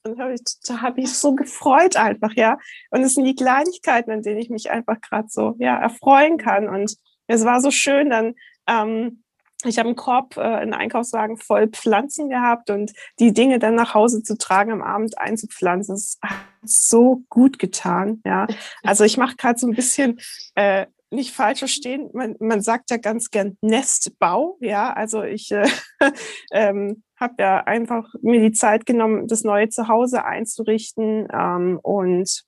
Und 0.04 0.20
hab 0.20 0.32
ich, 0.32 0.42
da 0.68 0.82
habe 0.82 1.02
ich 1.02 1.14
so 1.14 1.34
gefreut 1.36 1.96
einfach, 1.96 2.34
ja. 2.34 2.58
Und 2.92 3.02
es 3.02 3.16
sind 3.16 3.26
die 3.26 3.36
Kleinigkeiten, 3.36 4.12
an 4.12 4.22
denen 4.22 4.40
ich 4.40 4.50
mich 4.50 4.72
einfach 4.72 5.00
gerade 5.02 5.28
so, 5.30 5.56
ja, 5.60 5.78
erfreuen 5.78 6.38
kann. 6.38 6.68
Und 6.68 6.96
es 7.28 7.46
war 7.46 7.62
so 7.62 7.72
schön, 7.72 8.10
dann, 8.10 8.34
ähm, 8.68 9.24
ich 9.66 9.78
habe 9.78 9.90
einen 9.90 9.96
Korb, 9.96 10.38
äh, 10.38 10.42
einen 10.42 10.74
Einkaufswagen 10.74 11.38
voll 11.38 11.68
Pflanzen 11.68 12.30
gehabt 12.30 12.70
und 12.70 12.94
die 13.20 13.34
Dinge 13.34 13.60
dann 13.60 13.76
nach 13.76 13.94
Hause 13.94 14.24
zu 14.24 14.38
tragen, 14.38 14.72
am 14.72 14.82
Abend 14.82 15.18
einzupflanzen, 15.18 15.96
das 15.96 16.18
hat 16.24 16.38
so 16.64 17.24
gut 17.30 17.60
getan. 17.60 18.22
Ja, 18.26 18.48
also 18.84 19.04
ich 19.04 19.18
mache 19.18 19.36
gerade 19.36 19.60
so 19.60 19.68
ein 19.68 19.76
bisschen 19.76 20.20
äh, 20.56 20.86
nicht 21.12 21.34
falsch 21.34 21.60
verstehen, 21.60 22.10
man, 22.14 22.36
man 22.40 22.62
sagt 22.62 22.92
ja 22.92 22.98
ganz 22.98 23.30
gern 23.32 23.58
Nestbau, 23.62 24.58
ja, 24.62 24.94
also 24.94 25.24
ich 25.24 25.52
äh, 25.52 25.68
ähm, 26.52 27.04
habe 27.20 27.36
ja 27.40 27.64
einfach 27.64 28.14
mir 28.22 28.40
die 28.42 28.52
Zeit 28.52 28.86
genommen, 28.86 29.28
das 29.28 29.44
neue 29.44 29.70
Zuhause 29.70 30.24
einzurichten 30.24 31.28
ähm, 31.34 31.80
und 31.82 32.44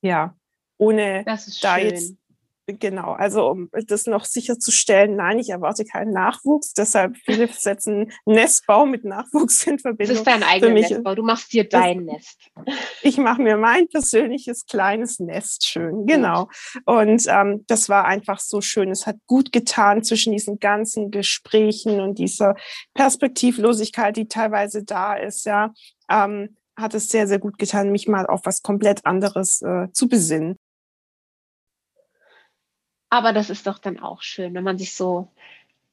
ja, 0.00 0.36
ohne 0.78 1.24
da 1.24 1.36
schön. 1.38 1.88
jetzt 1.88 2.16
Genau, 2.68 3.12
also 3.12 3.48
um 3.48 3.70
das 3.72 4.06
noch 4.06 4.24
sicherzustellen, 4.24 5.14
nein, 5.14 5.38
ich 5.38 5.50
erwarte 5.50 5.84
keinen 5.84 6.10
Nachwuchs, 6.10 6.72
deshalb 6.72 7.16
viele 7.16 7.46
setzen 7.52 8.10
Nestbau 8.24 8.86
mit 8.86 9.04
Nachwuchs 9.04 9.64
in 9.68 9.78
Verbindung. 9.78 10.16
Das 10.16 10.18
ist 10.18 10.26
dein 10.26 10.42
eigener 10.42 10.72
Nestbau, 10.72 11.14
du 11.14 11.22
machst 11.22 11.52
dir 11.52 11.68
dein 11.68 12.04
Nest. 12.04 12.50
Ich 13.02 13.18
mache 13.18 13.40
mir 13.40 13.56
mein 13.56 13.86
persönliches 13.86 14.66
kleines 14.66 15.20
Nest 15.20 15.64
schön, 15.64 16.06
genau. 16.06 16.48
Und 16.84 17.24
ähm, 17.28 17.64
das 17.68 17.88
war 17.88 18.04
einfach 18.04 18.40
so 18.40 18.60
schön, 18.60 18.90
es 18.90 19.06
hat 19.06 19.16
gut 19.26 19.52
getan 19.52 20.02
zwischen 20.02 20.32
diesen 20.32 20.58
ganzen 20.58 21.12
Gesprächen 21.12 22.00
und 22.00 22.18
dieser 22.18 22.56
Perspektivlosigkeit, 22.94 24.16
die 24.16 24.26
teilweise 24.26 24.82
da 24.82 25.14
ist, 25.14 25.46
ja, 25.46 25.72
ähm, 26.10 26.56
hat 26.76 26.94
es 26.94 27.08
sehr, 27.08 27.26
sehr 27.26 27.38
gut 27.38 27.58
getan, 27.58 27.92
mich 27.92 28.08
mal 28.08 28.26
auf 28.26 28.40
was 28.44 28.62
komplett 28.62 29.06
anderes 29.06 29.62
äh, 29.62 29.86
zu 29.92 30.08
besinnen. 30.08 30.56
Aber 33.10 33.32
das 33.32 33.50
ist 33.50 33.66
doch 33.66 33.78
dann 33.78 33.98
auch 33.98 34.22
schön, 34.22 34.54
wenn 34.54 34.64
man 34.64 34.78
sich 34.78 34.94
so 34.94 35.28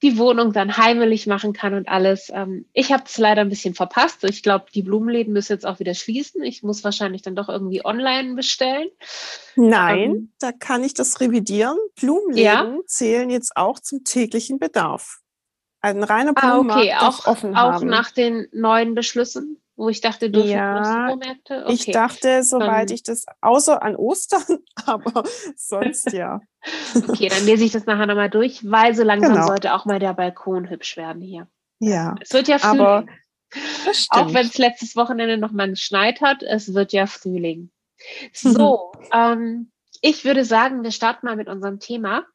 die 0.03 0.17
Wohnung 0.17 0.51
dann 0.51 0.75
heimelig 0.75 1.27
machen 1.27 1.53
kann 1.53 1.73
und 1.73 1.87
alles. 1.87 2.29
Ähm, 2.33 2.65
ich 2.73 2.91
habe 2.91 3.03
es 3.05 3.17
leider 3.17 3.41
ein 3.41 3.49
bisschen 3.49 3.73
verpasst. 3.73 4.23
Ich 4.25 4.43
glaube, 4.43 4.65
die 4.75 4.81
Blumenläden 4.81 5.31
müssen 5.31 5.53
jetzt 5.53 5.65
auch 5.65 5.79
wieder 5.79 5.93
schließen. 5.93 6.43
Ich 6.43 6.61
muss 6.61 6.83
wahrscheinlich 6.83 7.21
dann 7.21 7.35
doch 7.35 7.47
irgendwie 7.47 7.85
online 7.85 8.35
bestellen. 8.35 8.89
Nein, 9.55 9.99
ähm, 9.99 10.33
da 10.39 10.51
kann 10.51 10.83
ich 10.83 10.93
das 10.93 11.21
revidieren. 11.21 11.77
Blumenläden 11.95 12.75
ja? 12.75 12.77
zählen 12.85 13.29
jetzt 13.29 13.55
auch 13.55 13.79
zum 13.79 14.03
täglichen 14.03 14.59
Bedarf. 14.59 15.21
Ein 15.79 16.03
reiner 16.03 16.33
Blumenmarkt 16.33 16.91
ah, 16.91 16.95
okay. 16.95 17.05
auch, 17.05 17.25
offen 17.25 17.55
auch 17.55 17.73
haben. 17.73 17.87
nach 17.87 18.11
den 18.11 18.47
neuen 18.51 18.95
Beschlüssen 18.95 19.62
wo 19.75 19.89
ich 19.89 20.01
dachte, 20.01 20.29
dürfen 20.29 20.49
ja, 20.49 20.83
Supermärkte? 20.83 21.63
Okay. 21.63 21.73
Ich 21.73 21.85
dachte, 21.87 22.43
soweit 22.43 22.91
ich 22.91 23.03
das, 23.03 23.25
außer 23.41 23.81
an 23.81 23.95
Ostern, 23.95 24.59
aber 24.85 25.23
sonst 25.55 26.11
ja. 26.13 26.41
okay, 27.07 27.29
dann 27.29 27.45
lese 27.45 27.63
ich 27.63 27.71
das 27.71 27.85
nachher 27.85 28.05
nochmal 28.05 28.29
durch, 28.29 28.69
weil 28.69 28.95
so 28.95 29.03
langsam 29.03 29.33
genau. 29.33 29.47
sollte 29.47 29.73
auch 29.73 29.85
mal 29.85 29.99
der 29.99 30.13
Balkon 30.13 30.69
hübsch 30.69 30.97
werden 30.97 31.21
hier. 31.21 31.47
Ja. 31.79 32.15
Es 32.21 32.33
wird 32.33 32.47
ja 32.47 32.59
Frühling. 32.59 32.81
Aber 32.81 33.05
auch 34.09 34.33
wenn 34.33 34.47
es 34.47 34.57
letztes 34.57 34.95
Wochenende 34.95 35.37
nochmal 35.37 35.69
geschneit 35.69 36.21
hat, 36.21 36.43
es 36.43 36.73
wird 36.73 36.93
ja 36.93 37.07
Frühling. 37.07 37.71
So, 38.33 38.91
ähm, 39.13 39.71
ich 40.01 40.25
würde 40.25 40.43
sagen, 40.43 40.83
wir 40.83 40.91
starten 40.91 41.25
mal 41.25 41.37
mit 41.37 41.47
unserem 41.47 41.79
Thema. 41.79 42.25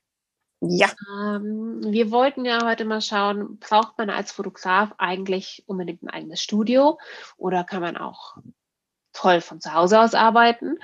Ja. 0.60 0.88
Ähm, 1.08 1.80
wir 1.84 2.10
wollten 2.10 2.44
ja 2.44 2.64
heute 2.64 2.84
mal 2.84 3.00
schauen, 3.00 3.58
braucht 3.58 3.96
man 3.98 4.10
als 4.10 4.32
Fotograf 4.32 4.92
eigentlich 4.98 5.62
unbedingt 5.66 6.02
ein 6.02 6.10
eigenes 6.10 6.42
Studio 6.42 6.98
oder 7.36 7.62
kann 7.62 7.80
man 7.80 7.96
auch 7.96 8.36
toll 9.12 9.40
von 9.40 9.60
zu 9.60 9.72
Hause 9.72 10.00
aus 10.00 10.14
arbeiten? 10.14 10.78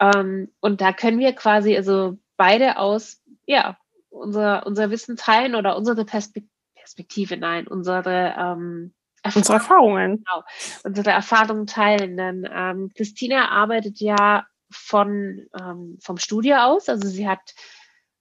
Ähm, 0.00 0.52
und 0.60 0.80
da 0.80 0.92
können 0.92 1.20
wir 1.20 1.32
quasi 1.32 1.76
also 1.76 2.18
beide 2.36 2.78
aus, 2.78 3.22
ja, 3.46 3.76
unser, 4.08 4.66
unser 4.66 4.90
Wissen 4.90 5.16
teilen 5.16 5.54
oder 5.54 5.76
unsere 5.76 6.04
Perspek 6.04 6.46
Perspektive, 6.74 7.36
nein, 7.36 7.68
unsere 7.68 8.34
ähm, 8.36 8.94
Unsere 9.34 9.58
Erfahrungen. 9.58 10.24
Genau, 10.24 10.42
unsere 10.82 11.10
Erfahrungen 11.10 11.66
teilen. 11.66 12.16
Denn 12.16 12.48
ähm, 12.50 12.90
Christina 12.96 13.50
arbeitet 13.50 14.00
ja 14.00 14.46
von, 14.70 15.46
ähm, 15.60 15.98
vom 16.00 16.16
Studio 16.16 16.56
aus. 16.56 16.88
Also 16.88 17.06
sie 17.08 17.28
hat 17.28 17.54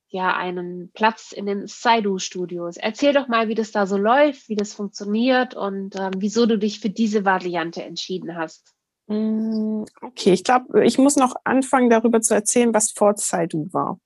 ja 0.10 0.36
einen 0.36 0.92
Platz 0.94 1.32
in 1.32 1.46
den 1.46 1.68
Saidu-Studios. 1.68 2.78
Erzähl 2.78 3.14
doch 3.14 3.28
mal, 3.28 3.48
wie 3.48 3.56
das 3.56 3.72
da 3.72 3.86
so 3.86 3.98
läuft, 3.98 4.50
wie 4.50 4.56
das 4.56 4.74
funktioniert 4.74 5.56
und 5.56 5.96
ähm, 5.96 6.12
wieso 6.18 6.46
du 6.46 6.58
dich 6.58 6.80
für 6.80 6.90
diese 6.90 7.26
Variante 7.26 7.84
entschieden 7.84 8.36
hast. 8.36 8.74
Mm, 9.08 9.84
okay, 10.02 10.34
ich 10.34 10.44
glaube, 10.44 10.86
ich 10.86 10.98
muss 10.98 11.16
noch 11.16 11.36
anfangen, 11.44 11.90
darüber 11.90 12.22
zu 12.22 12.34
erzählen, 12.34 12.74
was 12.74 12.92
vor 12.92 13.16
Saidu 13.18 13.68
war. 13.72 14.00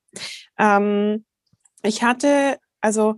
Ähm, 0.57 1.25
ich 1.83 2.03
hatte, 2.03 2.57
also 2.81 3.17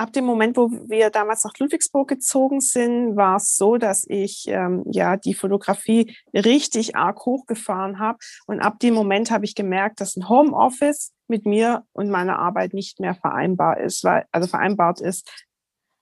ab 0.00 0.14
dem 0.14 0.24
Moment, 0.24 0.56
wo 0.56 0.70
wir 0.70 1.10
damals 1.10 1.44
nach 1.44 1.52
Ludwigsburg 1.58 2.08
gezogen 2.08 2.62
sind, 2.62 3.16
war 3.16 3.36
es 3.36 3.56
so, 3.56 3.76
dass 3.76 4.06
ich 4.08 4.46
ähm, 4.48 4.82
ja 4.90 5.18
die 5.18 5.34
Fotografie 5.34 6.16
richtig 6.32 6.96
arg 6.96 7.26
hochgefahren 7.26 7.98
habe. 7.98 8.18
Und 8.46 8.60
ab 8.60 8.78
dem 8.78 8.94
Moment 8.94 9.30
habe 9.30 9.44
ich 9.44 9.54
gemerkt, 9.54 10.00
dass 10.00 10.16
ein 10.16 10.30
Homeoffice 10.30 11.12
mit 11.28 11.44
mir 11.44 11.84
und 11.92 12.08
meiner 12.08 12.38
Arbeit 12.38 12.72
nicht 12.72 12.98
mehr 12.98 13.14
vereinbar 13.14 13.78
ist, 13.78 14.02
weil, 14.02 14.24
also 14.32 14.48
vereinbart 14.48 15.02
ist, 15.02 15.30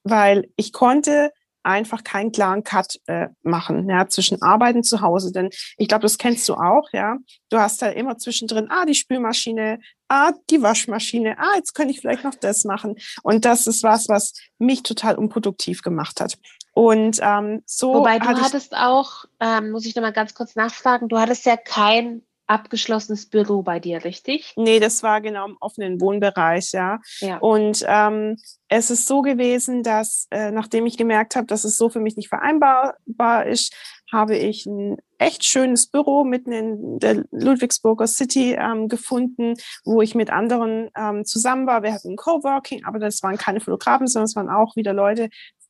weil 0.05 0.49
ich 0.55 0.73
konnte 0.73 1.33
einfach 1.69 2.03
keinen 2.03 2.33
klaren 2.33 2.65
Cut 2.65 2.99
äh, 3.07 3.29
machen, 3.43 3.89
ja, 3.89 4.09
zwischen 4.09 4.43
Arbeiten 4.43 4.83
zu 4.83 5.01
Hause. 5.01 5.33
Denn 5.33 5.51
ich 5.77 5.89
glaube, 5.89 6.03
das 6.03 6.19
kennst 6.19 6.49
du 6.49 6.55
auch, 6.55 6.89
ja. 6.93 7.17
Du 7.51 7.59
hast 7.59 7.83
da 7.83 7.89
immer 7.89 8.19
zwischendrin, 8.19 8.69
ah, 8.71 8.85
die 8.85 8.95
Spülmaschine, 8.95 9.79
ah, 10.09 10.33
die 10.51 10.63
Waschmaschine, 10.63 11.39
ah, 11.39 11.57
jetzt 11.57 11.75
könnte 11.75 11.93
ich 11.93 12.01
vielleicht 12.01 12.25
noch 12.25 12.35
das 12.35 12.65
machen. 12.65 12.97
Und 13.23 13.45
das 13.45 13.67
ist 13.67 13.83
was, 13.83 14.09
was 14.09 14.33
mich 14.59 14.83
total 14.83 15.17
unproduktiv 15.17 15.83
gemacht 15.83 16.21
hat. 16.21 16.39
Und 16.73 17.19
ähm, 17.23 17.63
so. 17.67 17.95
Wobei 17.95 18.19
du 18.19 18.27
hatte 18.27 18.41
hattest 18.41 18.77
auch, 18.77 19.25
ähm, 19.41 19.71
muss 19.73 19.85
ich 19.85 19.97
nochmal 19.97 20.13
ganz 20.13 20.35
kurz 20.35 20.55
nachfragen, 20.55 21.09
du 21.09 21.19
hattest 21.19 21.45
ja 21.45 21.57
kein 21.57 22.23
abgeschlossenes 22.49 23.27
Büro 23.27 23.63
bei 23.63 23.79
dir, 23.79 24.05
richtig? 24.05 24.55
Nee, 24.57 24.81
das 24.81 25.03
war 25.03 25.21
genau 25.21 25.47
im 25.47 25.57
offenen 25.61 26.01
Wohnbereich, 26.01 26.73
ja. 26.73 26.99
ja. 27.21 27.39
Und 27.39 27.85
ähm, 27.87 28.37
es 28.69 28.91
ist 28.91 29.07
so 29.07 29.23
gewesen, 29.23 29.83
dass 29.83 30.27
äh, 30.31 30.51
nachdem 30.51 30.87
ich 30.87 30.97
gemerkt 30.97 31.37
habe, 31.37 31.47
dass 31.47 31.65
es 31.65 31.77
so 31.77 31.89
für 31.89 32.01
mich 32.01 32.17
nicht 32.17 32.29
vereinbarbar 32.29 33.47
ist, 33.47 33.75
habe 34.11 34.37
ich 34.37 34.67
ein 34.67 34.97
echt 35.19 35.45
schönes 35.45 35.89
Büro 35.89 36.25
mitten 36.25 36.53
in 36.53 36.99
der 36.99 37.25
Ludwigsburger 37.31 38.07
City 38.07 38.57
ähm, 38.59 38.89
gefunden, 38.89 39.55
wo 39.85 40.01
ich 40.01 40.15
mit 40.15 40.31
anderen 40.31 40.89
ähm, 40.97 41.25
zusammen 41.25 41.67
war. 41.67 41.83
Wir 41.83 41.93
hatten 41.93 42.13
ein 42.13 42.17
Coworking, 42.17 42.85
aber 42.85 42.99
das 42.99 43.23
waren 43.23 43.37
keine 43.37 43.61
Fotografen, 43.61 44.07
sondern 44.07 44.25
es 44.27 44.37
waren 44.37 44.49
auch 44.49 44.77
wieder 44.77 44.95
Leute, 44.95 45.29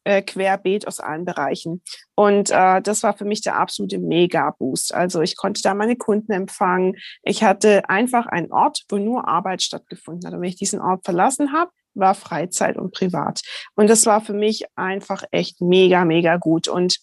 äh, 0.09 0.23
querbeet 0.23 0.87
aus 0.87 1.00
allen 1.00 1.27
Bereichen. 1.27 1.83
Und 2.15 2.50
äh, 2.50 2.81
das 2.81 3.03
war 3.03 3.15
für 3.15 3.27
mich 3.27 3.43
der 3.43 3.57
absolute 3.57 3.99
Mega-Boost. 3.99 4.95
Also 4.95 5.21
ich 5.21 5.37
konnte 5.37 5.61
da 5.61 5.75
meine 5.75 5.97
Kunden 5.97 6.33
empfangen. 6.33 6.97
Ich 7.23 7.43
hatte 7.43 7.88
einfach 7.91 8.27
einen 8.27 8.50
Ort, 8.50 8.85
wo 8.88 8.97
nur 8.97 9.29
Arbeit 9.29 9.61
stattgefunden 9.61 10.27
hat. 10.27 10.35
Und 10.35 10.41
wenn 10.41 10.49
ich 10.49 10.57
diesen 10.57 10.81
Ort 10.81 11.05
verlassen 11.05 11.53
habe, 11.53 11.71
war 11.93 12.15
Freizeit 12.15 12.79
und 12.79 12.95
privat. 12.95 13.43
Und 13.75 13.91
das 13.91 14.07
war 14.07 14.23
für 14.23 14.33
mich 14.33 14.65
einfach 14.77 15.25
echt 15.31 15.61
mega, 15.61 16.07
mega 16.07 16.38
gut. 16.38 16.69
Und 16.69 17.00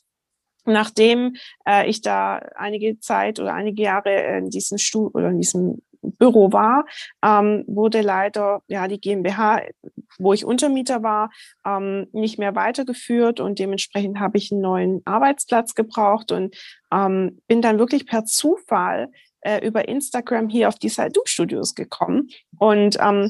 nachdem 0.66 1.36
äh, 1.68 1.88
ich 1.88 2.02
da 2.02 2.38
einige 2.56 3.00
Zeit 3.00 3.40
oder 3.40 3.54
einige 3.54 3.84
Jahre 3.84 4.38
in 4.38 4.50
diesem 4.50 4.80
Stuhl 4.80 5.12
oder 5.14 5.30
in 5.30 5.38
diesem 5.38 5.84
Büro 6.14 6.52
war, 6.52 6.86
ähm, 7.24 7.64
wurde 7.68 8.02
leider 8.02 8.62
ja 8.68 8.88
die 8.88 9.00
GmbH, 9.00 9.62
wo 10.18 10.34
ich 10.34 10.46
Untermieter 10.46 11.04
war, 11.04 11.32
ähm, 11.66 12.08
nicht 12.12 12.40
mehr 12.40 12.56
weitergeführt 12.56 13.40
und 13.40 13.60
dementsprechend 13.60 14.20
habe 14.20 14.38
ich 14.38 14.52
einen 14.52 14.62
neuen 14.62 15.02
Arbeitsplatz 15.06 15.76
gebraucht 15.76 16.32
und 16.32 16.56
ähm, 16.94 17.42
bin 17.48 17.62
dann 17.62 17.80
wirklich 17.80 18.06
per 18.06 18.26
Zufall 18.26 19.10
äh, 19.42 19.66
über 19.66 19.88
Instagram 19.88 20.50
hier 20.50 20.68
auf 20.68 20.76
die 20.76 20.90
Saidu 20.90 21.22
Studios 21.26 21.76
gekommen 21.76 22.30
und 22.58 22.98
ähm, 23.00 23.30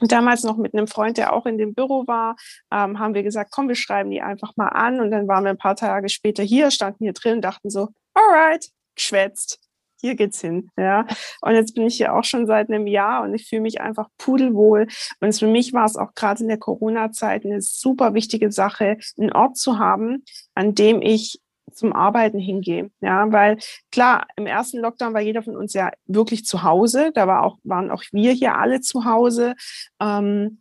damals 0.00 0.42
noch 0.42 0.56
mit 0.56 0.74
einem 0.74 0.88
Freund, 0.88 1.16
der 1.16 1.32
auch 1.32 1.46
in 1.46 1.58
dem 1.58 1.74
Büro 1.74 2.06
war, 2.06 2.36
ähm, 2.72 2.98
haben 2.98 3.14
wir 3.14 3.22
gesagt, 3.22 3.50
komm, 3.52 3.68
wir 3.68 3.76
schreiben 3.76 4.10
die 4.10 4.22
einfach 4.22 4.56
mal 4.56 4.68
an. 4.68 5.00
Und 5.00 5.10
dann 5.10 5.28
waren 5.28 5.44
wir 5.44 5.50
ein 5.50 5.58
paar 5.58 5.76
Tage 5.76 6.08
später 6.08 6.42
hier, 6.42 6.70
standen 6.70 7.04
hier 7.04 7.12
drin, 7.12 7.40
dachten 7.40 7.70
so, 7.70 7.88
alright, 8.14 8.68
geschwätzt 8.94 9.61
hier 10.02 10.16
geht's 10.16 10.40
hin. 10.40 10.68
Ja. 10.76 11.06
Und 11.40 11.54
jetzt 11.54 11.74
bin 11.74 11.86
ich 11.86 11.96
hier 11.96 12.14
auch 12.14 12.24
schon 12.24 12.46
seit 12.46 12.68
einem 12.68 12.86
Jahr 12.86 13.22
und 13.22 13.34
ich 13.34 13.48
fühle 13.48 13.62
mich 13.62 13.80
einfach 13.80 14.08
pudelwohl. 14.18 14.88
Und 15.20 15.34
für 15.34 15.46
mich 15.46 15.72
war 15.72 15.86
es 15.86 15.96
auch 15.96 16.14
gerade 16.14 16.42
in 16.42 16.48
der 16.48 16.58
Corona-Zeit 16.58 17.44
eine 17.46 17.62
super 17.62 18.12
wichtige 18.12 18.52
Sache, 18.52 18.98
einen 19.18 19.32
Ort 19.32 19.56
zu 19.56 19.78
haben, 19.78 20.24
an 20.54 20.74
dem 20.74 21.00
ich 21.00 21.40
zum 21.72 21.92
Arbeiten 21.92 22.38
hingehe. 22.38 22.90
Ja, 23.00 23.30
weil 23.32 23.58
klar, 23.90 24.26
im 24.36 24.46
ersten 24.46 24.78
Lockdown 24.78 25.14
war 25.14 25.20
jeder 25.20 25.42
von 25.42 25.56
uns 25.56 25.72
ja 25.72 25.90
wirklich 26.06 26.44
zu 26.44 26.64
Hause. 26.64 27.12
Da 27.14 27.26
war 27.26 27.44
auch, 27.44 27.58
waren 27.62 27.90
auch 27.90 28.02
wir 28.12 28.32
hier 28.32 28.56
alle 28.56 28.80
zu 28.80 29.04
Hause. 29.04 29.54
Ähm, 30.00 30.60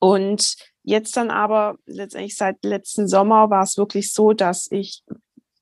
und 0.00 0.56
jetzt 0.82 1.16
dann 1.16 1.30
aber 1.30 1.76
letztendlich 1.86 2.36
seit 2.36 2.64
letzten 2.64 3.08
Sommer 3.08 3.50
war 3.50 3.62
es 3.62 3.76
wirklich 3.76 4.12
so, 4.12 4.32
dass 4.32 4.68
ich 4.70 5.02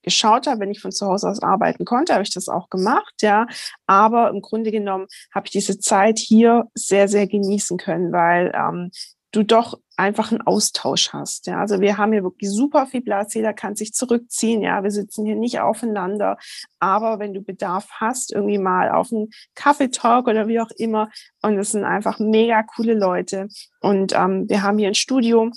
geschaut 0.06 0.46
habe, 0.46 0.60
wenn 0.60 0.70
ich 0.70 0.80
von 0.80 0.92
zu 0.92 1.06
Hause 1.06 1.28
aus 1.28 1.42
arbeiten 1.42 1.84
konnte, 1.84 2.14
habe 2.14 2.22
ich 2.22 2.32
das 2.32 2.48
auch 2.48 2.70
gemacht, 2.70 3.14
ja. 3.20 3.46
Aber 3.86 4.30
im 4.30 4.40
Grunde 4.40 4.70
genommen 4.70 5.06
habe 5.34 5.46
ich 5.46 5.52
diese 5.52 5.78
Zeit 5.78 6.18
hier 6.18 6.68
sehr, 6.74 7.08
sehr 7.08 7.26
genießen 7.26 7.76
können, 7.76 8.12
weil 8.12 8.52
ähm, 8.54 8.90
du 9.32 9.42
doch 9.42 9.78
einfach 9.96 10.30
einen 10.30 10.42
Austausch 10.42 11.12
hast. 11.12 11.46
Ja, 11.46 11.60
also 11.60 11.80
wir 11.80 11.98
haben 11.98 12.12
hier 12.12 12.22
wirklich 12.22 12.50
super 12.50 12.86
viel 12.86 13.02
Platz. 13.02 13.34
Jeder 13.34 13.52
kann 13.52 13.76
sich 13.76 13.92
zurückziehen. 13.92 14.62
Ja, 14.62 14.82
wir 14.82 14.90
sitzen 14.90 15.26
hier 15.26 15.36
nicht 15.36 15.60
aufeinander. 15.60 16.38
Aber 16.78 17.18
wenn 17.18 17.34
du 17.34 17.42
Bedarf 17.42 17.88
hast, 17.90 18.32
irgendwie 18.32 18.58
mal 18.58 18.90
auf 18.90 19.12
einen 19.12 19.30
Kaffeetalk 19.54 20.28
oder 20.28 20.48
wie 20.48 20.60
auch 20.60 20.70
immer. 20.76 21.10
Und 21.42 21.58
es 21.58 21.72
sind 21.72 21.84
einfach 21.84 22.18
mega 22.18 22.62
coole 22.62 22.94
Leute. 22.94 23.48
Und 23.80 24.12
ähm, 24.14 24.48
wir 24.48 24.62
haben 24.62 24.78
hier 24.78 24.88
ein 24.88 24.94
Studio, 24.94 25.50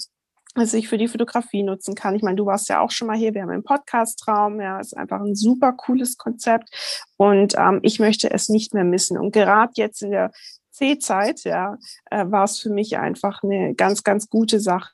das 0.55 0.73
ich 0.73 0.87
für 0.87 0.97
die 0.97 1.07
Fotografie 1.07 1.63
nutzen 1.63 1.95
kann. 1.95 2.15
Ich 2.15 2.23
meine, 2.23 2.35
du 2.35 2.45
warst 2.45 2.69
ja 2.69 2.81
auch 2.81 2.91
schon 2.91 3.07
mal 3.07 3.17
hier. 3.17 3.33
Wir 3.33 3.43
haben 3.43 3.49
einen 3.49 3.63
Podcast-Raum. 3.63 4.59
Ja, 4.59 4.79
ist 4.79 4.97
einfach 4.97 5.21
ein 5.21 5.35
super 5.35 5.73
cooles 5.73 6.17
Konzept. 6.17 6.69
Und 7.17 7.53
ähm, 7.57 7.79
ich 7.83 7.99
möchte 7.99 8.31
es 8.31 8.49
nicht 8.49 8.73
mehr 8.73 8.83
missen. 8.83 9.17
Und 9.17 9.31
gerade 9.31 9.73
jetzt 9.75 10.01
in 10.01 10.11
der 10.11 10.31
C-Zeit, 10.71 11.43
ja, 11.43 11.77
äh, 12.09 12.25
war 12.27 12.45
es 12.45 12.59
für 12.59 12.69
mich 12.69 12.97
einfach 12.97 13.43
eine 13.43 13.75
ganz, 13.75 14.03
ganz 14.03 14.29
gute 14.29 14.59
Sache. 14.59 14.91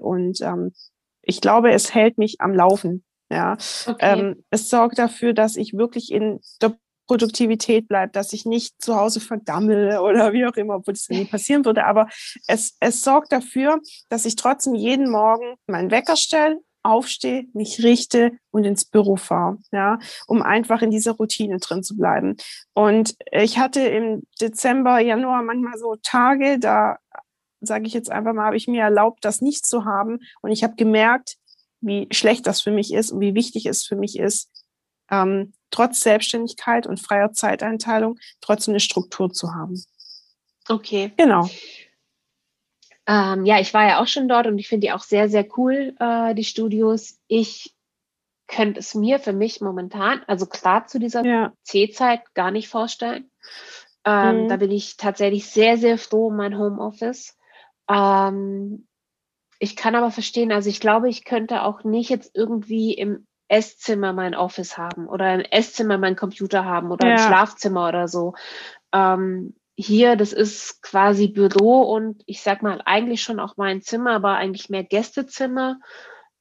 Und 0.00 0.40
ähm, 0.42 0.72
ich 1.22 1.40
glaube, 1.40 1.72
es 1.72 1.94
hält 1.94 2.18
mich 2.18 2.40
am 2.40 2.54
Laufen. 2.54 3.04
Ja, 3.32 3.56
okay. 3.86 4.20
ähm, 4.20 4.44
es 4.50 4.68
sorgt 4.68 4.98
dafür, 4.98 5.32
dass 5.32 5.56
ich 5.56 5.74
wirklich 5.74 6.10
in 6.10 6.40
der 6.60 6.76
Produktivität 7.10 7.88
bleibe, 7.88 8.12
dass 8.12 8.32
ich 8.32 8.46
nicht 8.46 8.80
zu 8.80 8.94
Hause 8.94 9.18
verdammel 9.18 9.98
oder 9.98 10.32
wie 10.32 10.46
auch 10.46 10.54
immer, 10.54 10.76
obwohl 10.76 10.94
das 10.94 11.08
nie 11.08 11.24
passieren 11.24 11.64
würde. 11.64 11.84
Aber 11.84 12.06
es, 12.46 12.76
es 12.78 13.02
sorgt 13.02 13.32
dafür, 13.32 13.80
dass 14.08 14.26
ich 14.26 14.36
trotzdem 14.36 14.76
jeden 14.76 15.10
Morgen 15.10 15.56
meinen 15.66 15.90
Wecker 15.90 16.14
stelle, 16.14 16.60
aufstehe, 16.84 17.46
mich 17.52 17.82
richte 17.82 18.30
und 18.52 18.62
ins 18.62 18.84
Büro 18.84 19.16
fahre, 19.16 19.58
ja, 19.72 19.98
um 20.28 20.40
einfach 20.40 20.82
in 20.82 20.92
dieser 20.92 21.10
Routine 21.10 21.58
drin 21.58 21.82
zu 21.82 21.96
bleiben. 21.96 22.36
Und 22.74 23.16
ich 23.32 23.58
hatte 23.58 23.80
im 23.80 24.22
Dezember, 24.40 25.00
Januar 25.00 25.42
manchmal 25.42 25.78
so 25.78 25.96
Tage, 26.04 26.60
da 26.60 26.98
sage 27.60 27.88
ich 27.88 27.92
jetzt 27.92 28.12
einfach 28.12 28.34
mal, 28.34 28.46
habe 28.46 28.56
ich 28.56 28.68
mir 28.68 28.82
erlaubt, 28.82 29.24
das 29.24 29.40
nicht 29.40 29.66
zu 29.66 29.84
haben. 29.84 30.20
Und 30.42 30.52
ich 30.52 30.62
habe 30.62 30.76
gemerkt, 30.76 31.38
wie 31.80 32.06
schlecht 32.12 32.46
das 32.46 32.60
für 32.60 32.70
mich 32.70 32.94
ist 32.94 33.10
und 33.10 33.20
wie 33.20 33.34
wichtig 33.34 33.66
es 33.66 33.82
für 33.82 33.96
mich 33.96 34.16
ist, 34.16 34.48
ähm, 35.10 35.52
trotz 35.70 36.00
Selbstständigkeit 36.00 36.86
und 36.86 37.00
freier 37.00 37.32
Zeiteinteilung 37.32 38.18
trotzdem 38.40 38.72
eine 38.72 38.80
Struktur 38.80 39.32
zu 39.32 39.54
haben. 39.54 39.82
Okay. 40.68 41.12
Genau. 41.16 41.48
Ähm, 43.06 43.44
ja, 43.44 43.58
ich 43.58 43.74
war 43.74 43.88
ja 43.88 44.00
auch 44.00 44.06
schon 44.06 44.28
dort 44.28 44.46
und 44.46 44.58
ich 44.58 44.68
finde 44.68 44.86
die 44.86 44.92
auch 44.92 45.02
sehr, 45.02 45.28
sehr 45.28 45.46
cool, 45.58 45.94
äh, 45.98 46.34
die 46.34 46.44
Studios. 46.44 47.18
Ich 47.26 47.74
könnte 48.46 48.80
es 48.80 48.94
mir 48.94 49.18
für 49.18 49.32
mich 49.32 49.60
momentan, 49.60 50.22
also 50.26 50.46
klar 50.46 50.86
zu 50.86 50.98
dieser 50.98 51.24
ja. 51.24 51.52
C-Zeit 51.62 52.34
gar 52.34 52.50
nicht 52.50 52.68
vorstellen. 52.68 53.30
Ähm, 54.04 54.44
mhm. 54.44 54.48
Da 54.48 54.56
bin 54.56 54.70
ich 54.70 54.96
tatsächlich 54.96 55.46
sehr, 55.46 55.76
sehr 55.76 55.98
froh 55.98 56.28
um 56.28 56.36
mein 56.36 56.58
Homeoffice. 56.58 57.36
Ähm, 57.88 58.86
ich 59.58 59.76
kann 59.76 59.94
aber 59.94 60.10
verstehen, 60.10 60.52
also 60.52 60.70
ich 60.70 60.80
glaube, 60.80 61.08
ich 61.08 61.24
könnte 61.24 61.64
auch 61.64 61.84
nicht 61.84 62.10
jetzt 62.10 62.34
irgendwie 62.34 62.94
im 62.94 63.26
Esszimmer 63.50 64.12
mein 64.12 64.34
Office 64.34 64.78
haben 64.78 65.08
oder 65.08 65.34
im 65.34 65.40
Esszimmer 65.40 65.98
mein 65.98 66.16
Computer 66.16 66.64
haben 66.64 66.90
oder 66.90 67.08
ja. 67.08 67.14
im 67.14 67.18
Schlafzimmer 67.18 67.88
oder 67.88 68.08
so. 68.08 68.34
Ähm, 68.92 69.54
hier, 69.76 70.16
das 70.16 70.32
ist 70.32 70.82
quasi 70.82 71.28
Büro 71.28 71.82
und 71.82 72.22
ich 72.26 72.42
sag 72.42 72.62
mal 72.62 72.82
eigentlich 72.84 73.22
schon 73.22 73.40
auch 73.40 73.56
mein 73.56 73.82
Zimmer, 73.82 74.12
aber 74.12 74.34
eigentlich 74.34 74.68
mehr 74.68 74.84
Gästezimmer. 74.84 75.80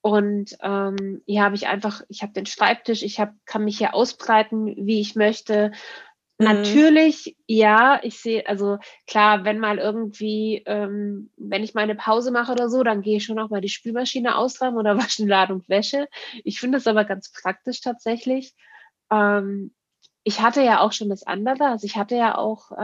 Und 0.01 0.55
ähm, 0.61 1.21
hier 1.25 1.43
habe 1.43 1.55
ich 1.55 1.67
einfach, 1.67 2.01
ich 2.09 2.21
habe 2.21 2.33
den 2.33 2.45
Schreibtisch, 2.45 3.01
ich 3.01 3.19
hab, 3.19 3.33
kann 3.45 3.65
mich 3.65 3.77
hier 3.77 3.93
ausbreiten, 3.93 4.75
wie 4.85 5.01
ich 5.01 5.15
möchte. 5.15 5.71
Mhm. 6.39 6.45
Natürlich, 6.45 7.35
ja, 7.47 7.99
ich 8.01 8.19
sehe, 8.19 8.47
also 8.47 8.77
klar, 9.07 9.43
wenn 9.43 9.59
mal 9.59 9.77
irgendwie, 9.77 10.63
ähm, 10.65 11.31
wenn 11.37 11.63
ich 11.63 11.73
meine 11.73 11.95
Pause 11.95 12.31
mache 12.31 12.53
oder 12.53 12.69
so, 12.69 12.81
dann 12.83 13.01
gehe 13.01 13.17
ich 13.17 13.25
schon 13.25 13.39
auch 13.39 13.49
mal 13.49 13.61
die 13.61 13.69
Spülmaschine 13.69 14.37
ausräumen 14.37 14.77
oder 14.77 14.97
wasche 14.97 15.23
eine 15.23 15.29
Ladung 15.29 15.63
Wäsche. 15.67 16.07
Ich 16.43 16.59
finde 16.59 16.77
das 16.77 16.87
aber 16.87 17.03
ganz 17.05 17.31
praktisch 17.31 17.81
tatsächlich. 17.81 18.55
Ähm, 19.11 19.73
ich 20.23 20.41
hatte 20.41 20.61
ja 20.63 20.79
auch 20.81 20.93
schon 20.93 21.09
das 21.09 21.23
andere. 21.23 21.65
Also 21.65 21.85
ich 21.85 21.97
hatte 21.97 22.15
ja 22.15 22.37
auch 22.37 22.71
äh, 22.71 22.75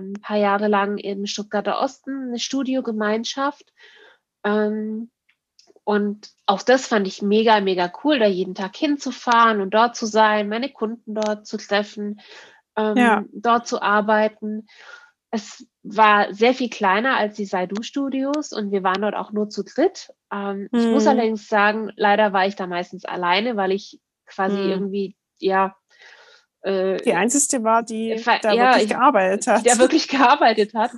ein 0.00 0.14
paar 0.22 0.36
Jahre 0.36 0.68
lang 0.68 0.98
im 0.98 1.26
Stuttgarter 1.26 1.80
Osten 1.80 2.28
eine 2.28 2.38
Studiogemeinschaft. 2.38 3.72
Ähm, 4.44 5.10
und 5.84 6.30
auch 6.46 6.62
das 6.62 6.86
fand 6.86 7.06
ich 7.08 7.22
mega, 7.22 7.60
mega 7.60 7.92
cool, 8.04 8.18
da 8.18 8.26
jeden 8.26 8.54
Tag 8.54 8.76
hinzufahren 8.76 9.60
und 9.60 9.70
dort 9.74 9.96
zu 9.96 10.06
sein, 10.06 10.48
meine 10.48 10.70
Kunden 10.70 11.14
dort 11.14 11.46
zu 11.46 11.56
treffen, 11.56 12.20
ähm, 12.80 12.96
ja. 12.96 13.24
dort 13.32 13.66
zu 13.66 13.82
arbeiten. 13.82 14.66
Es 15.30 15.66
war 15.82 16.34
sehr 16.34 16.54
viel 16.54 16.70
kleiner 16.70 17.16
als 17.16 17.36
die 17.36 17.44
Saidu-Studios 17.44 18.52
und 18.52 18.72
wir 18.72 18.82
waren 18.82 19.02
dort 19.02 19.14
auch 19.14 19.32
nur 19.32 19.48
zu 19.48 19.62
dritt. 19.62 20.10
Ähm, 20.32 20.68
hm. 20.72 20.80
Ich 20.80 20.86
muss 20.86 21.04
hm. 21.04 21.10
allerdings 21.10 21.48
sagen, 21.48 21.92
leider 21.96 22.32
war 22.32 22.46
ich 22.46 22.56
da 22.56 22.66
meistens 22.66 23.04
alleine, 23.04 23.56
weil 23.56 23.72
ich 23.72 24.00
quasi 24.26 24.56
hm. 24.56 24.70
irgendwie, 24.70 25.16
ja, 25.38 25.76
äh, 26.62 26.98
die 26.98 27.14
einzige 27.14 27.64
war, 27.64 27.82
die 27.82 28.22
da 28.42 28.52
ja, 28.52 28.74
wirklich 28.74 28.90
gearbeitet 28.90 29.46
hat. 29.46 29.64
Der 29.64 29.78
wirklich 29.78 30.08
gearbeitet 30.08 30.74
hat. 30.74 30.90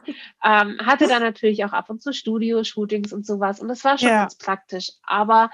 Ähm, 0.44 0.78
hatte 0.84 1.06
dann 1.06 1.22
natürlich 1.22 1.64
auch 1.64 1.72
ab 1.72 1.88
und 1.88 2.02
zu 2.02 2.12
Studio-Shootings 2.12 3.12
und 3.12 3.24
sowas. 3.24 3.60
Und 3.60 3.68
das 3.68 3.84
war 3.84 3.98
schon 3.98 4.08
ja. 4.08 4.22
ganz 4.22 4.36
praktisch. 4.36 4.92
Aber 5.04 5.50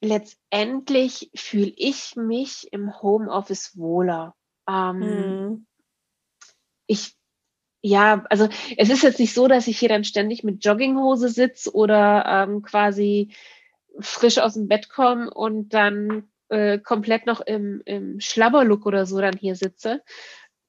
letztendlich 0.00 1.30
fühle 1.34 1.72
ich 1.76 2.14
mich 2.16 2.68
im 2.72 3.00
Homeoffice 3.00 3.76
wohler. 3.78 4.34
Ähm, 4.68 5.02
hm. 5.02 5.66
Ich, 6.86 7.16
ja, 7.80 8.24
also 8.30 8.48
es 8.76 8.90
ist 8.90 9.02
jetzt 9.02 9.18
nicht 9.18 9.34
so, 9.34 9.48
dass 9.48 9.66
ich 9.66 9.78
hier 9.78 9.88
dann 9.88 10.04
ständig 10.04 10.44
mit 10.44 10.64
Jogginghose 10.64 11.28
sitze 11.28 11.72
oder 11.74 12.24
ähm, 12.26 12.62
quasi 12.62 13.34
frisch 14.00 14.38
aus 14.38 14.54
dem 14.54 14.68
Bett 14.68 14.88
komme 14.88 15.32
und 15.32 15.70
dann 15.74 16.28
äh, 16.48 16.78
komplett 16.78 17.26
noch 17.26 17.40
im, 17.40 17.82
im 17.84 18.20
Schlabberlook 18.20 18.86
oder 18.86 19.06
so 19.06 19.20
dann 19.20 19.36
hier 19.36 19.56
sitze. 19.56 20.02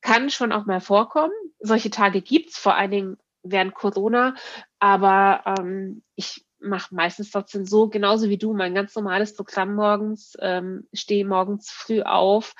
Kann 0.01 0.29
schon 0.29 0.51
auch 0.51 0.65
mal 0.65 0.81
vorkommen. 0.81 1.33
Solche 1.59 1.89
Tage 1.89 2.21
gibt 2.21 2.51
es, 2.51 2.57
vor 2.57 2.75
allen 2.75 2.91
Dingen 2.91 3.17
während 3.43 3.73
Corona. 3.73 4.35
Aber 4.79 5.41
ähm, 5.45 6.03
ich 6.15 6.45
mache 6.59 6.93
meistens 6.93 7.31
trotzdem 7.31 7.65
so, 7.65 7.89
genauso 7.89 8.29
wie 8.29 8.37
du, 8.37 8.53
mein 8.53 8.75
ganz 8.75 8.95
normales 8.95 9.35
Programm 9.35 9.75
morgens, 9.75 10.35
ähm, 10.39 10.87
stehe 10.93 11.25
morgens 11.25 11.69
früh 11.69 12.01
auf, 12.01 12.55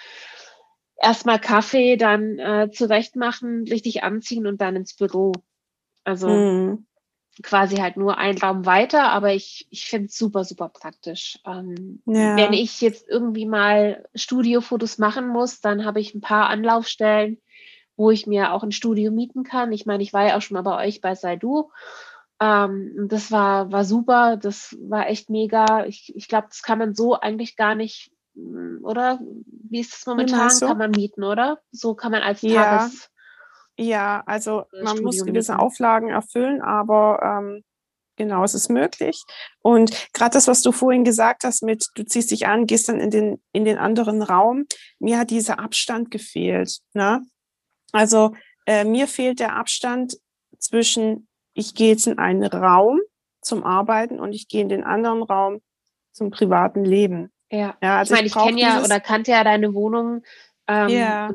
erstmal 0.97 1.39
Kaffee, 1.39 1.97
dann 1.97 2.39
äh, 2.39 2.69
zurecht 2.71 3.15
machen, 3.15 3.63
richtig 3.67 4.03
anziehen 4.03 4.47
und 4.47 4.61
dann 4.61 4.75
ins 4.75 4.95
Büro. 4.95 5.33
Also 6.03 6.29
mm 6.29 6.85
quasi 7.43 7.77
halt 7.77 7.97
nur 7.97 8.17
ein 8.17 8.37
Raum 8.37 8.65
weiter, 8.65 9.11
aber 9.11 9.33
ich, 9.33 9.67
ich 9.69 9.85
finde 9.85 10.07
es 10.07 10.17
super, 10.17 10.43
super 10.43 10.69
praktisch. 10.69 11.39
Ähm, 11.45 12.01
ja. 12.05 12.37
Wenn 12.37 12.53
ich 12.53 12.81
jetzt 12.81 13.07
irgendwie 13.07 13.45
mal 13.45 14.05
Studiofotos 14.15 14.97
machen 14.97 15.27
muss, 15.27 15.59
dann 15.59 15.85
habe 15.85 15.99
ich 15.99 16.15
ein 16.15 16.21
paar 16.21 16.49
Anlaufstellen, 16.49 17.41
wo 17.97 18.11
ich 18.11 18.27
mir 18.27 18.53
auch 18.53 18.63
ein 18.63 18.71
Studio 18.71 19.11
mieten 19.11 19.43
kann. 19.43 19.71
Ich 19.71 19.85
meine, 19.85 20.03
ich 20.03 20.13
war 20.13 20.27
ja 20.27 20.37
auch 20.37 20.41
schon 20.41 20.55
mal 20.55 20.61
bei 20.61 20.85
euch 20.85 21.01
bei 21.01 21.15
Saidu. 21.15 21.71
Ähm, 22.39 23.07
das 23.09 23.31
war, 23.31 23.71
war 23.71 23.83
super, 23.83 24.37
das 24.37 24.77
war 24.81 25.09
echt 25.09 25.29
mega. 25.29 25.85
Ich, 25.85 26.13
ich 26.15 26.27
glaube, 26.27 26.47
das 26.49 26.61
kann 26.61 26.79
man 26.79 26.95
so 26.95 27.19
eigentlich 27.19 27.57
gar 27.57 27.75
nicht, 27.75 28.11
oder? 28.35 29.19
Wie 29.69 29.79
ist 29.79 29.93
das 29.93 30.05
momentan? 30.05 30.49
Kann 30.59 30.77
man 30.77 30.91
mieten, 30.91 31.23
oder? 31.23 31.59
So 31.71 31.95
kann 31.95 32.11
man 32.11 32.21
als 32.21 32.41
ja. 32.41 32.79
Tages 32.79 33.09
ja, 33.77 34.23
also 34.25 34.65
man 34.83 35.01
muss 35.01 35.23
gewisse 35.25 35.53
machen. 35.53 35.65
Auflagen 35.65 36.09
erfüllen, 36.09 36.61
aber 36.61 37.19
ähm, 37.21 37.63
genau, 38.15 38.43
es 38.43 38.53
ist 38.53 38.69
möglich. 38.69 39.21
Und 39.61 39.91
gerade 40.13 40.33
das, 40.33 40.47
was 40.47 40.61
du 40.61 40.71
vorhin 40.71 41.03
gesagt 41.03 41.43
hast, 41.43 41.61
mit 41.61 41.87
du 41.95 42.05
ziehst 42.05 42.31
dich 42.31 42.47
an, 42.47 42.67
gehst 42.67 42.87
dann 42.87 42.99
in 42.99 43.11
den, 43.11 43.43
in 43.51 43.65
den 43.65 43.77
anderen 43.77 44.21
Raum, 44.21 44.65
mir 44.99 45.19
hat 45.19 45.29
dieser 45.29 45.59
Abstand 45.59 46.09
gefehlt. 46.09 46.79
Ne? 46.93 47.25
Also 47.91 48.33
äh, 48.65 48.85
mir 48.85 49.07
fehlt 49.07 49.39
der 49.39 49.55
Abstand 49.55 50.17
zwischen, 50.57 51.27
ich 51.53 51.75
gehe 51.75 51.89
jetzt 51.89 52.07
in 52.07 52.17
einen 52.17 52.45
Raum 52.45 53.01
zum 53.41 53.63
Arbeiten 53.63 54.19
und 54.19 54.31
ich 54.31 54.47
gehe 54.47 54.61
in 54.61 54.69
den 54.69 54.85
anderen 54.85 55.21
Raum 55.21 55.61
zum 56.13 56.31
privaten 56.31 56.85
Leben. 56.85 57.31
Ja, 57.51 57.77
ja 57.81 57.97
also 57.97 58.13
ich 58.13 58.17
meine, 58.17 58.27
ich, 58.27 58.35
ich 58.35 58.41
kenne 58.41 58.61
ja 58.61 58.83
oder 58.83 58.99
kannte 58.99 59.31
ja 59.31 59.43
deine 59.43 59.73
Wohnung. 59.73 60.23
Ähm, 60.67 60.89
ja 60.89 61.29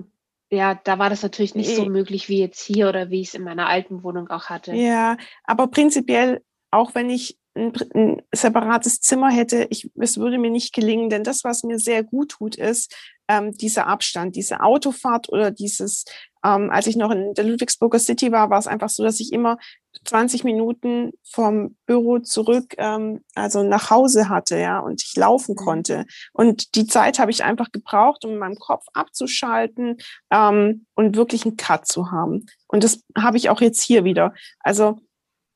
ja, 0.50 0.74
da 0.74 0.98
war 0.98 1.10
das 1.10 1.22
natürlich 1.22 1.54
nicht 1.54 1.74
so 1.74 1.86
möglich 1.86 2.28
wie 2.28 2.40
jetzt 2.40 2.60
hier 2.60 2.88
oder 2.88 3.10
wie 3.10 3.20
ich 3.20 3.28
es 3.28 3.34
in 3.34 3.44
meiner 3.44 3.68
alten 3.68 4.02
Wohnung 4.02 4.28
auch 4.28 4.46
hatte. 4.46 4.74
Ja, 4.74 5.16
aber 5.44 5.68
prinzipiell, 5.68 6.42
auch 6.72 6.94
wenn 6.94 7.08
ich 7.08 7.38
ein, 7.54 7.72
ein 7.94 8.22
separates 8.32 9.00
Zimmer 9.00 9.30
hätte, 9.30 9.68
ich, 9.70 9.90
es 9.96 10.18
würde 10.18 10.38
mir 10.38 10.50
nicht 10.50 10.74
gelingen, 10.74 11.08
denn 11.08 11.22
das, 11.22 11.44
was 11.44 11.62
mir 11.62 11.78
sehr 11.78 12.02
gut 12.02 12.32
tut, 12.32 12.56
ist 12.56 12.94
ähm, 13.28 13.52
dieser 13.52 13.86
Abstand, 13.86 14.34
diese 14.34 14.60
Autofahrt 14.60 15.28
oder 15.28 15.52
dieses 15.52 16.04
ähm, 16.44 16.70
als 16.70 16.86
ich 16.86 16.96
noch 16.96 17.10
in 17.10 17.34
der 17.34 17.44
Ludwigsburger 17.44 17.98
City 17.98 18.32
war, 18.32 18.50
war 18.50 18.58
es 18.58 18.66
einfach 18.66 18.88
so, 18.88 19.02
dass 19.02 19.20
ich 19.20 19.32
immer 19.32 19.58
20 20.04 20.44
Minuten 20.44 21.12
vom 21.30 21.76
Büro 21.86 22.18
zurück, 22.18 22.74
ähm, 22.78 23.22
also 23.34 23.62
nach 23.62 23.90
Hause 23.90 24.28
hatte, 24.28 24.58
ja, 24.58 24.78
und 24.78 25.02
ich 25.02 25.14
laufen 25.16 25.52
mhm. 25.52 25.64
konnte. 25.64 26.06
Und 26.32 26.74
die 26.74 26.86
Zeit 26.86 27.18
habe 27.18 27.30
ich 27.30 27.44
einfach 27.44 27.70
gebraucht, 27.70 28.24
um 28.24 28.32
in 28.32 28.38
meinem 28.38 28.56
Kopf 28.56 28.86
abzuschalten 28.92 29.98
ähm, 30.30 30.86
und 30.94 31.16
wirklich 31.16 31.44
einen 31.44 31.56
Cut 31.56 31.86
zu 31.86 32.10
haben. 32.10 32.46
Und 32.68 32.84
das 32.84 33.02
habe 33.16 33.36
ich 33.36 33.50
auch 33.50 33.60
jetzt 33.60 33.82
hier 33.82 34.04
wieder. 34.04 34.34
Also 34.60 34.98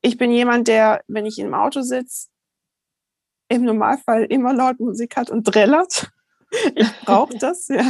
ich 0.02 0.18
bin 0.18 0.30
jemand, 0.30 0.68
der, 0.68 1.02
wenn 1.08 1.26
ich 1.26 1.38
im 1.38 1.54
Auto 1.54 1.80
sitze, 1.80 2.28
im 3.48 3.64
Normalfall 3.64 4.24
immer 4.24 4.52
laut 4.52 4.78
Musik 4.80 5.16
hat 5.16 5.30
und 5.30 5.46
trällert. 5.46 6.10
Ich 6.76 6.88
brauche 7.00 7.36
das, 7.36 7.66
ja. 7.66 7.84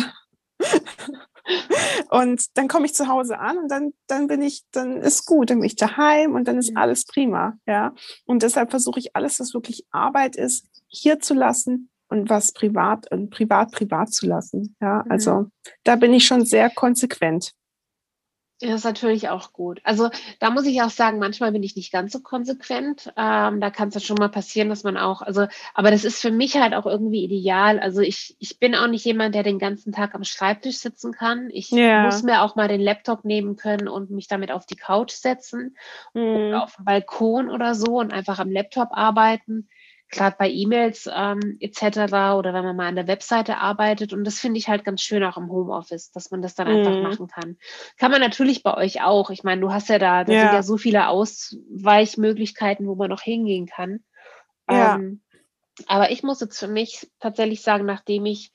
Und 2.10 2.56
dann 2.56 2.68
komme 2.68 2.86
ich 2.86 2.94
zu 2.94 3.08
Hause 3.08 3.38
an 3.38 3.58
und 3.58 3.70
dann, 3.70 3.92
dann 4.06 4.26
bin 4.26 4.42
ich, 4.42 4.62
dann 4.72 4.98
ist 4.98 5.26
gut, 5.26 5.50
dann 5.50 5.58
bin 5.58 5.66
ich 5.66 5.76
daheim 5.76 6.34
und 6.34 6.48
dann 6.48 6.58
ist 6.58 6.76
alles 6.76 7.04
prima, 7.04 7.58
ja. 7.66 7.94
Und 8.24 8.42
deshalb 8.42 8.70
versuche 8.70 8.98
ich 8.98 9.14
alles, 9.14 9.40
was 9.40 9.54
wirklich 9.54 9.86
Arbeit 9.90 10.36
ist, 10.36 10.66
hier 10.86 11.20
zu 11.20 11.34
lassen 11.34 11.90
und 12.08 12.30
was 12.30 12.52
privat 12.52 13.10
und 13.10 13.30
privat 13.30 13.72
privat 13.72 14.12
zu 14.12 14.26
lassen, 14.26 14.76
ja. 14.80 15.04
Also 15.08 15.46
da 15.82 15.96
bin 15.96 16.12
ich 16.12 16.26
schon 16.26 16.44
sehr 16.44 16.70
konsequent. 16.70 17.52
Das 18.64 18.76
ist 18.76 18.84
natürlich 18.84 19.28
auch 19.28 19.52
gut. 19.52 19.80
Also 19.84 20.10
da 20.38 20.50
muss 20.50 20.66
ich 20.66 20.80
auch 20.80 20.90
sagen, 20.90 21.18
manchmal 21.18 21.52
bin 21.52 21.62
ich 21.62 21.76
nicht 21.76 21.92
ganz 21.92 22.12
so 22.12 22.20
konsequent. 22.20 23.12
Ähm, 23.16 23.60
da 23.60 23.70
kann 23.70 23.88
es 23.88 23.94
ja 23.94 24.00
schon 24.00 24.16
mal 24.16 24.28
passieren, 24.28 24.68
dass 24.68 24.84
man 24.84 24.96
auch, 24.96 25.22
also, 25.22 25.46
aber 25.74 25.90
das 25.90 26.04
ist 26.04 26.20
für 26.20 26.30
mich 26.30 26.56
halt 26.56 26.74
auch 26.74 26.86
irgendwie 26.86 27.24
ideal. 27.24 27.78
Also 27.78 28.00
ich, 28.00 28.36
ich 28.38 28.58
bin 28.58 28.74
auch 28.74 28.86
nicht 28.86 29.04
jemand, 29.04 29.34
der 29.34 29.42
den 29.42 29.58
ganzen 29.58 29.92
Tag 29.92 30.14
am 30.14 30.24
Schreibtisch 30.24 30.78
sitzen 30.78 31.12
kann. 31.12 31.50
Ich 31.50 31.70
ja. 31.70 32.04
muss 32.04 32.22
mir 32.22 32.42
auch 32.42 32.56
mal 32.56 32.68
den 32.68 32.80
Laptop 32.80 33.24
nehmen 33.24 33.56
können 33.56 33.88
und 33.88 34.10
mich 34.10 34.28
damit 34.28 34.50
auf 34.50 34.66
die 34.66 34.76
Couch 34.76 35.12
setzen 35.12 35.76
mhm. 36.14 36.22
oder 36.22 36.64
auf 36.64 36.76
den 36.76 36.84
Balkon 36.84 37.50
oder 37.50 37.74
so 37.74 37.98
und 38.00 38.12
einfach 38.12 38.38
am 38.38 38.50
Laptop 38.50 38.88
arbeiten 38.92 39.68
gerade 40.14 40.36
bei 40.38 40.48
E-Mails 40.48 41.08
ähm, 41.12 41.58
etc. 41.60 41.82
oder 42.36 42.54
wenn 42.54 42.64
man 42.64 42.76
mal 42.76 42.86
an 42.86 42.96
der 42.96 43.06
Webseite 43.06 43.58
arbeitet. 43.58 44.12
Und 44.12 44.24
das 44.24 44.38
finde 44.38 44.58
ich 44.58 44.68
halt 44.68 44.84
ganz 44.84 45.02
schön 45.02 45.22
auch 45.24 45.36
im 45.36 45.50
Homeoffice, 45.50 46.10
dass 46.12 46.30
man 46.30 46.40
das 46.40 46.54
dann 46.54 46.68
mhm. 46.68 46.78
einfach 46.78 47.02
machen 47.02 47.28
kann. 47.28 47.58
Kann 47.98 48.10
man 48.10 48.20
natürlich 48.20 48.62
bei 48.62 48.74
euch 48.74 49.02
auch. 49.02 49.30
Ich 49.30 49.44
meine, 49.44 49.60
du 49.60 49.72
hast 49.72 49.88
ja 49.88 49.98
da, 49.98 50.24
da 50.24 50.32
ja. 50.32 50.40
sind 50.40 50.52
ja 50.52 50.62
so 50.62 50.76
viele 50.78 51.08
Ausweichmöglichkeiten, 51.08 52.86
wo 52.86 52.94
man 52.94 53.10
noch 53.10 53.22
hingehen 53.22 53.66
kann. 53.66 54.00
Ja. 54.70 54.94
Ähm, 54.94 55.20
aber 55.86 56.10
ich 56.10 56.22
muss 56.22 56.40
jetzt 56.40 56.58
für 56.58 56.68
mich 56.68 57.10
tatsächlich 57.20 57.62
sagen, 57.62 57.84
nachdem 57.84 58.26
ich 58.26 58.52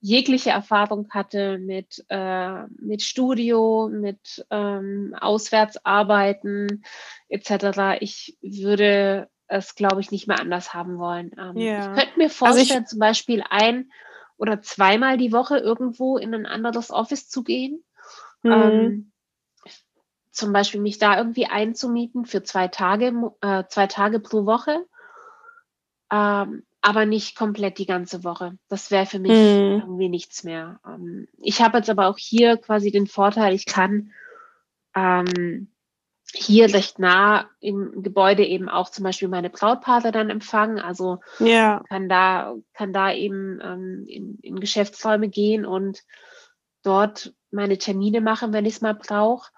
jegliche 0.00 0.50
Erfahrung 0.50 1.08
hatte 1.10 1.58
mit, 1.58 2.04
äh, 2.08 2.62
mit 2.80 3.02
Studio, 3.02 3.88
mit 3.92 4.46
ähm, 4.50 5.14
Auswärtsarbeiten 5.20 6.84
etc. 7.28 7.98
Ich 8.00 8.38
würde 8.40 9.28
es, 9.48 9.74
glaube 9.74 10.00
ich, 10.00 10.10
nicht 10.10 10.28
mehr 10.28 10.40
anders 10.40 10.74
haben 10.74 10.98
wollen. 10.98 11.32
Ähm, 11.38 11.56
yeah. 11.56 11.92
Ich 11.92 12.00
könnte 12.00 12.18
mir 12.18 12.30
vorstellen, 12.30 12.70
also 12.70 12.82
ich, 12.82 12.86
zum 12.86 12.98
Beispiel 12.98 13.44
ein 13.48 13.90
oder 14.36 14.62
zweimal 14.62 15.18
die 15.18 15.32
Woche 15.32 15.58
irgendwo 15.58 16.16
in 16.16 16.34
ein 16.34 16.46
anderes 16.46 16.90
Office 16.90 17.28
zu 17.28 17.42
gehen. 17.42 17.82
Mhm. 18.42 18.52
Ähm, 18.52 19.12
zum 20.30 20.52
Beispiel 20.52 20.80
mich 20.80 20.98
da 20.98 21.18
irgendwie 21.18 21.46
einzumieten 21.46 22.24
für 22.24 22.44
zwei 22.44 22.68
Tage, 22.68 23.12
äh, 23.40 23.64
zwei 23.68 23.88
Tage 23.88 24.20
pro 24.20 24.46
Woche. 24.46 24.86
Ähm, 26.12 26.62
aber 26.80 27.06
nicht 27.06 27.36
komplett 27.36 27.78
die 27.78 27.86
ganze 27.86 28.22
Woche. 28.22 28.56
Das 28.68 28.90
wäre 28.90 29.06
für 29.06 29.18
mich 29.18 29.32
mhm. 29.32 29.80
irgendwie 29.80 30.08
nichts 30.08 30.44
mehr. 30.44 30.80
Ähm, 30.86 31.26
ich 31.38 31.60
habe 31.60 31.78
jetzt 31.78 31.90
aber 31.90 32.06
auch 32.06 32.18
hier 32.18 32.56
quasi 32.56 32.92
den 32.92 33.06
Vorteil, 33.06 33.52
ich 33.52 33.66
kann 33.66 34.12
ähm, 34.94 35.72
hier 36.34 36.72
recht 36.74 36.98
nah 36.98 37.48
im 37.60 38.02
Gebäude 38.02 38.44
eben 38.44 38.68
auch 38.68 38.90
zum 38.90 39.04
Beispiel 39.04 39.28
meine 39.28 39.50
Brautpaare 39.50 40.12
dann 40.12 40.30
empfangen. 40.30 40.78
Also 40.78 41.20
ja. 41.38 41.82
kann 41.88 42.08
da, 42.08 42.54
kann 42.74 42.92
da 42.92 43.12
eben 43.12 43.60
ähm, 43.62 44.04
in, 44.06 44.38
in 44.42 44.60
Geschäftsräume 44.60 45.28
gehen 45.28 45.64
und 45.64 46.04
dort 46.82 47.32
meine 47.50 47.78
Termine 47.78 48.20
machen, 48.20 48.52
wenn 48.52 48.66
ich 48.66 48.74
es 48.74 48.80
mal 48.82 48.94
brauche. 48.94 49.50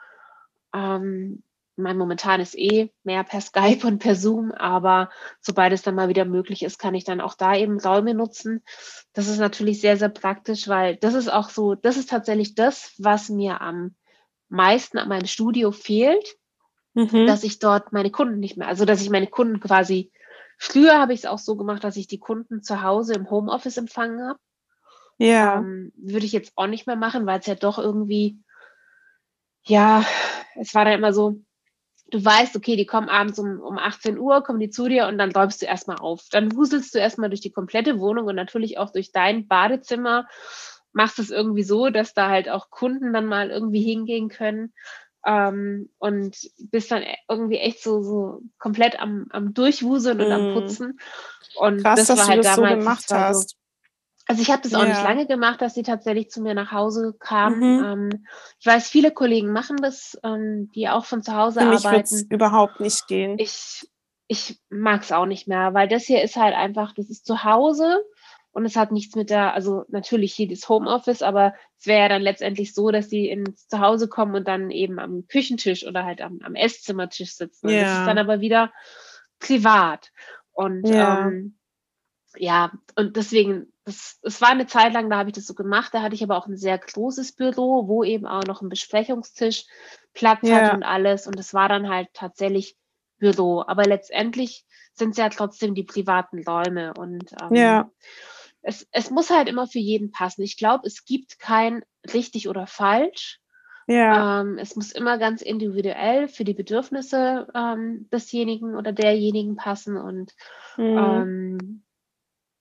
Ähm, 0.73 1.43
mein 1.77 1.97
momentan 1.97 2.41
ist 2.41 2.57
eh 2.57 2.93
mehr 3.05 3.25
per 3.25 3.41
Skype 3.41 3.87
und 3.87 3.99
per 3.99 4.15
Zoom, 4.15 4.53
aber 4.53 5.11
sobald 5.41 5.73
es 5.73 5.83
dann 5.83 5.95
mal 5.95 6.09
wieder 6.09 6.25
möglich 6.25 6.63
ist, 6.63 6.79
kann 6.79 6.95
ich 6.95 7.05
dann 7.05 7.21
auch 7.21 7.35
da 7.35 7.57
eben 7.57 7.81
Räume 7.81 8.15
nutzen. 8.15 8.63
Das 9.13 9.29
ist 9.29 9.39
natürlich 9.39 9.81
sehr, 9.81 9.97
sehr 9.97 10.11
praktisch, 10.11 10.69
weil 10.69 10.97
das 10.97 11.15
ist 11.15 11.33
auch 11.33 11.49
so, 11.49 11.75
das 11.75 11.97
ist 11.97 12.11
tatsächlich 12.11 12.55
das, 12.55 12.95
was 12.99 13.29
mir 13.29 13.61
am 13.61 13.97
meisten 14.49 14.99
an 14.99 15.09
meinem 15.09 15.27
Studio 15.27 15.73
fehlt 15.73 16.37
mhm. 17.01 17.27
dass 17.27 17.45
ich 17.45 17.59
dort 17.59 17.93
meine 17.93 18.11
Kunden 18.11 18.41
nicht 18.41 18.57
mehr, 18.57 18.69
also 18.69 18.85
dass 18.85 19.03
ich 19.03 19.11
meine 19.11 19.27
Kunden 19.27 19.61
quasi, 19.61 20.13
früher 20.59 20.99
habe 20.99 21.13
ich 21.13 21.21
es 21.21 21.27
auch 21.27 21.39
so 21.39 21.57
gemacht, 21.57 21.85
dass 21.85 21.97
ich 21.97 22.07
die 22.07 22.19
Kunden 22.19 22.63
zu 22.63 22.83
Hause 22.83 23.15
im 23.15 23.31
Homeoffice 23.31 23.77
empfangen 23.77 24.27
habe. 24.27 24.39
Ja. 25.19 25.59
Ähm, 25.59 25.93
würde 25.97 26.27
ich 26.27 26.33
jetzt 26.33 26.53
auch 26.57 26.67
nicht 26.67 26.87
mehr 26.87 26.97
machen, 26.97 27.27
weil 27.27 27.41
es 27.41 27.47
ja 27.47 27.55
doch 27.55 27.79
irgendwie, 27.79 28.39
ja, 29.65 30.05
es 30.57 30.75
war 30.75 30.85
dann 30.85 30.95
immer 30.95 31.13
so, 31.13 31.43
du 32.11 32.25
weißt, 32.25 32.57
okay, 32.57 32.77
die 32.77 32.87
kommen 32.87 33.09
abends 33.09 33.39
um, 33.39 33.61
um 33.61 33.79
18 33.79 34.19
Uhr, 34.19 34.43
kommen 34.43 34.61
die 34.61 34.71
zu 34.71 34.89
dir 34.89 35.07
und 35.07 35.19
dann 35.19 35.33
räumst 35.33 35.63
du 35.63 35.67
erstmal 35.67 35.99
auf. 35.99 36.27
Dann 36.31 36.55
wuselst 36.57 36.95
du 36.95 36.99
erstmal 36.99 37.31
durch 37.31 37.41
die 37.41 37.53
komplette 37.53 37.99
Wohnung 37.99 38.27
und 38.27 38.35
natürlich 38.35 38.79
auch 38.79 38.91
durch 38.91 39.13
dein 39.13 39.47
Badezimmer. 39.47 40.27
Machst 40.93 41.19
es 41.19 41.31
irgendwie 41.31 41.63
so, 41.63 41.91
dass 41.91 42.15
da 42.15 42.29
halt 42.29 42.49
auch 42.49 42.71
Kunden 42.71 43.13
dann 43.13 43.27
mal 43.27 43.51
irgendwie 43.51 43.83
hingehen 43.83 44.29
können. 44.29 44.73
Ähm, 45.27 45.91
und 45.99 46.37
bist 46.59 46.91
dann 46.91 47.05
irgendwie 47.29 47.59
echt 47.59 47.83
so, 47.83 48.03
so 48.03 48.41
komplett 48.59 48.99
am, 48.99 49.27
am 49.31 49.53
Durchwuseln 49.53 50.19
mm. 50.19 50.21
und 50.21 50.33
am 50.33 50.49
mhm. 50.49 50.55
Putzen. 50.55 51.01
Und 51.57 51.83
Krass, 51.83 52.07
das 52.07 52.19
war 52.19 52.27
halt 52.27 52.45
das 52.45 52.57
damals. 52.57 52.73
So 52.73 52.79
gemacht 52.79 53.05
hast. 53.11 53.57
also 54.27 54.41
ich 54.41 54.51
habe 54.51 54.63
das 54.63 54.75
auch 54.75 54.83
ja. 54.83 54.89
nicht 54.89 55.03
lange 55.03 55.27
gemacht, 55.27 55.61
dass 55.61 55.75
sie 55.75 55.83
tatsächlich 55.83 56.31
zu 56.31 56.41
mir 56.41 56.55
nach 56.55 56.73
Hause 56.73 57.15
kamen. 57.19 57.59
Mhm. 57.59 57.85
Ähm, 57.85 58.27
ich 58.59 58.67
weiß, 58.67 58.89
viele 58.89 59.11
Kollegen 59.11 59.53
machen 59.53 59.77
das, 59.77 60.19
ähm, 60.23 60.71
die 60.75 60.89
auch 60.89 61.05
von 61.05 61.23
zu 61.23 61.35
Hause 61.35 61.61
Für 61.61 61.67
mich 61.67 61.87
arbeiten. 61.87 62.27
überhaupt 62.31 62.81
nicht 62.81 63.07
gehen. 63.07 63.39
Ich, 63.39 63.87
ich 64.27 64.59
mag 64.71 65.03
es 65.03 65.13
auch 65.13 65.27
nicht 65.27 65.49
mehr, 65.49 65.75
weil 65.75 65.89
das 65.89 66.05
hier 66.05 66.23
ist 66.23 66.37
halt 66.37 66.55
einfach, 66.55 66.95
das 66.95 67.11
ist 67.11 67.27
zu 67.27 67.45
Hause 67.45 68.01
und 68.53 68.65
es 68.65 68.77
hat 68.77 68.91
nichts 68.91 69.15
mit 69.15 69.31
der, 69.31 69.55
also 69.55 69.85
natürlich 69.89 70.35
hier 70.35 70.49
das 70.49 70.69
Homeoffice, 70.69 71.23
aber 71.23 71.55
es 71.79 71.87
wäre 71.87 72.01
ja 72.01 72.09
dann 72.09 72.23
letztendlich 72.23 72.75
so, 72.75 72.91
dass 72.91 73.09
sie 73.09 73.29
ins 73.29 73.69
Zuhause 73.69 74.09
kommen 74.09 74.35
und 74.35 74.49
dann 74.49 74.71
eben 74.71 74.99
am 74.99 75.27
Küchentisch 75.29 75.87
oder 75.87 76.05
halt 76.05 76.21
am, 76.21 76.41
am 76.43 76.55
Esszimmertisch 76.57 77.37
sitzen. 77.37 77.69
Ja. 77.69 77.83
Das 77.83 77.99
ist 78.01 78.07
dann 78.07 78.19
aber 78.19 78.41
wieder 78.41 78.73
privat. 79.39 80.11
Und 80.51 80.87
ja, 80.89 81.29
ähm, 81.29 81.59
ja 82.37 82.73
und 82.97 83.17
deswegen, 83.17 83.73
das, 83.85 84.19
es 84.23 84.41
war 84.41 84.51
eine 84.51 84.67
Zeit 84.67 84.95
lang, 84.95 85.09
da 85.11 85.19
habe 85.19 85.31
ich 85.31 85.37
das 85.37 85.47
so 85.47 85.55
gemacht, 85.55 85.95
da 85.95 86.03
hatte 86.03 86.17
ich 86.17 86.23
aber 86.25 86.37
auch 86.37 86.49
ein 86.49 86.57
sehr 86.57 86.79
großes 86.79 87.37
Büro, 87.37 87.87
wo 87.87 88.03
eben 88.03 88.27
auch 88.27 88.45
noch 88.45 88.63
ein 88.63 88.69
Besprechungstisch 88.69 89.67
Platz 90.13 90.41
ja. 90.43 90.57
hat 90.57 90.75
und 90.75 90.83
alles. 90.83 91.29
Und 91.29 91.39
es 91.39 91.55
war 91.55 91.69
dann 91.69 91.89
halt 91.89 92.09
tatsächlich 92.15 92.77
Büro. 93.19 93.63
Aber 93.65 93.85
letztendlich 93.85 94.67
sind 94.93 95.11
es 95.11 95.19
ja 95.19 95.29
trotzdem 95.29 95.77
die 95.77 95.85
privaten 95.85 96.43
Räume. 96.43 96.95
Und 96.95 97.33
ähm, 97.41 97.55
ja 97.55 97.91
es, 98.63 98.87
es 98.93 99.11
muss 99.11 99.31
halt 99.31 99.49
immer 99.49 99.67
für 99.67 99.79
jeden 99.79 100.11
passen. 100.11 100.43
Ich 100.43 100.57
glaube, 100.57 100.87
es 100.87 101.05
gibt 101.05 101.39
kein 101.39 101.83
richtig 102.13 102.49
oder 102.49 102.67
falsch. 102.67 103.41
Ja. 103.87 104.43
Ähm, 104.43 104.59
es 104.59 104.77
muss 104.77 104.93
immer 104.93 105.19
ganz 105.19 105.43
individuell 105.43 106.29
für 106.29 106.45
die 106.45 106.55
Bedürfnisse 106.55 107.49
ähm, 107.55 108.09
desjenigen 108.13 108.77
oder 108.77 108.93
derjenigen 108.93 109.57
passen. 109.57 109.97
Und 109.97 110.33
mhm. 110.77 110.99
ähm, 110.99 111.83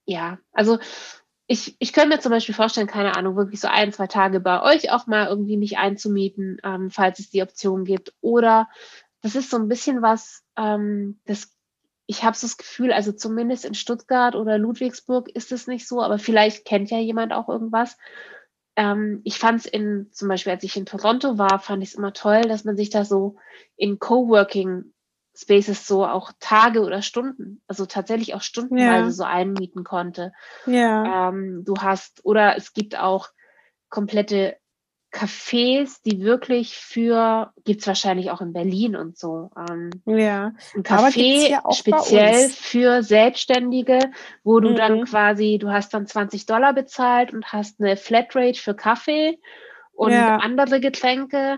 ja, 0.05 0.39
also 0.53 0.79
ich, 1.45 1.75
ich 1.79 1.93
könnte 1.93 2.09
mir 2.09 2.19
zum 2.19 2.31
Beispiel 2.31 2.55
vorstellen, 2.55 2.87
keine 2.87 3.15
Ahnung, 3.15 3.35
wirklich 3.35 3.59
so 3.59 3.67
ein, 3.67 3.91
zwei 3.91 4.07
Tage 4.07 4.39
bei 4.39 4.61
euch 4.61 4.91
auch 4.91 5.07
mal 5.07 5.27
irgendwie 5.27 5.57
mich 5.57 5.77
einzumieten, 5.77 6.59
ähm, 6.63 6.89
falls 6.89 7.19
es 7.19 7.29
die 7.29 7.41
Option 7.41 7.85
gibt. 7.85 8.13
Oder 8.21 8.69
das 9.21 9.35
ist 9.35 9.49
so 9.49 9.57
ein 9.57 9.67
bisschen 9.67 10.01
was, 10.01 10.43
ähm, 10.57 11.19
das 11.25 11.51
ich 12.09 12.23
habe 12.23 12.35
so 12.35 12.47
das 12.47 12.57
Gefühl, 12.57 12.91
also 12.91 13.11
zumindest 13.11 13.65
in 13.65 13.75
Stuttgart 13.75 14.33
oder 14.33 14.57
Ludwigsburg 14.57 15.29
ist 15.29 15.51
es 15.51 15.67
nicht 15.67 15.87
so, 15.87 16.01
aber 16.01 16.17
vielleicht 16.17 16.65
kennt 16.65 16.89
ja 16.89 16.97
jemand 16.97 17.33
auch 17.33 17.47
irgendwas. 17.47 17.97
Ähm, 18.75 19.21
ich 19.25 19.37
fand 19.37 19.59
es 19.59 19.65
in, 19.67 20.09
zum 20.11 20.27
Beispiel, 20.27 20.51
als 20.51 20.63
ich 20.63 20.75
in 20.75 20.87
Toronto 20.87 21.37
war, 21.37 21.59
fand 21.59 21.83
ich 21.83 21.89
es 21.89 21.95
immer 21.95 22.11
toll, 22.11 22.41
dass 22.41 22.63
man 22.63 22.75
sich 22.75 22.89
da 22.89 23.05
so 23.05 23.35
in 23.77 23.99
Coworking 23.99 24.91
Spaces 25.35 25.85
so 25.85 26.03
auch 26.03 26.31
Tage 26.39 26.81
oder 26.81 27.03
Stunden, 27.03 27.61
also 27.67 27.85
tatsächlich 27.85 28.33
auch 28.33 28.41
stundenweise 28.41 29.09
ja. 29.09 29.11
so 29.11 29.23
einmieten 29.23 29.83
konnte. 29.83 30.33
Ja. 30.65 31.29
Ähm, 31.29 31.63
du 31.63 31.75
hast, 31.79 32.25
oder 32.25 32.57
es 32.57 32.73
gibt 32.73 32.97
auch 32.97 33.29
komplette 33.89 34.57
Cafés, 35.11 36.01
die 36.05 36.21
wirklich 36.21 36.77
für, 36.77 37.51
gibt 37.63 37.81
es 37.81 37.87
wahrscheinlich 37.87 38.29
auch 38.29 38.41
in 38.41 38.53
Berlin 38.53 38.95
und 38.95 39.17
so. 39.17 39.49
Ähm, 39.57 39.89
ja. 40.05 40.53
Ein 40.75 40.83
Café 40.83 41.73
speziell 41.73 42.49
für 42.49 43.01
Selbstständige, 43.01 44.11
wo 44.43 44.59
du 44.59 44.69
mhm. 44.69 44.75
dann 44.75 45.05
quasi, 45.05 45.57
du 45.59 45.71
hast 45.71 45.93
dann 45.93 46.05
20 46.05 46.45
Dollar 46.45 46.73
bezahlt 46.73 47.33
und 47.33 47.51
hast 47.51 47.81
eine 47.81 47.97
Flatrate 47.97 48.59
für 48.59 48.75
Kaffee 48.75 49.39
und 49.93 50.11
ja. 50.11 50.37
andere 50.37 50.79
Getränke. 50.79 51.57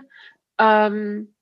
Ähm, 0.58 1.34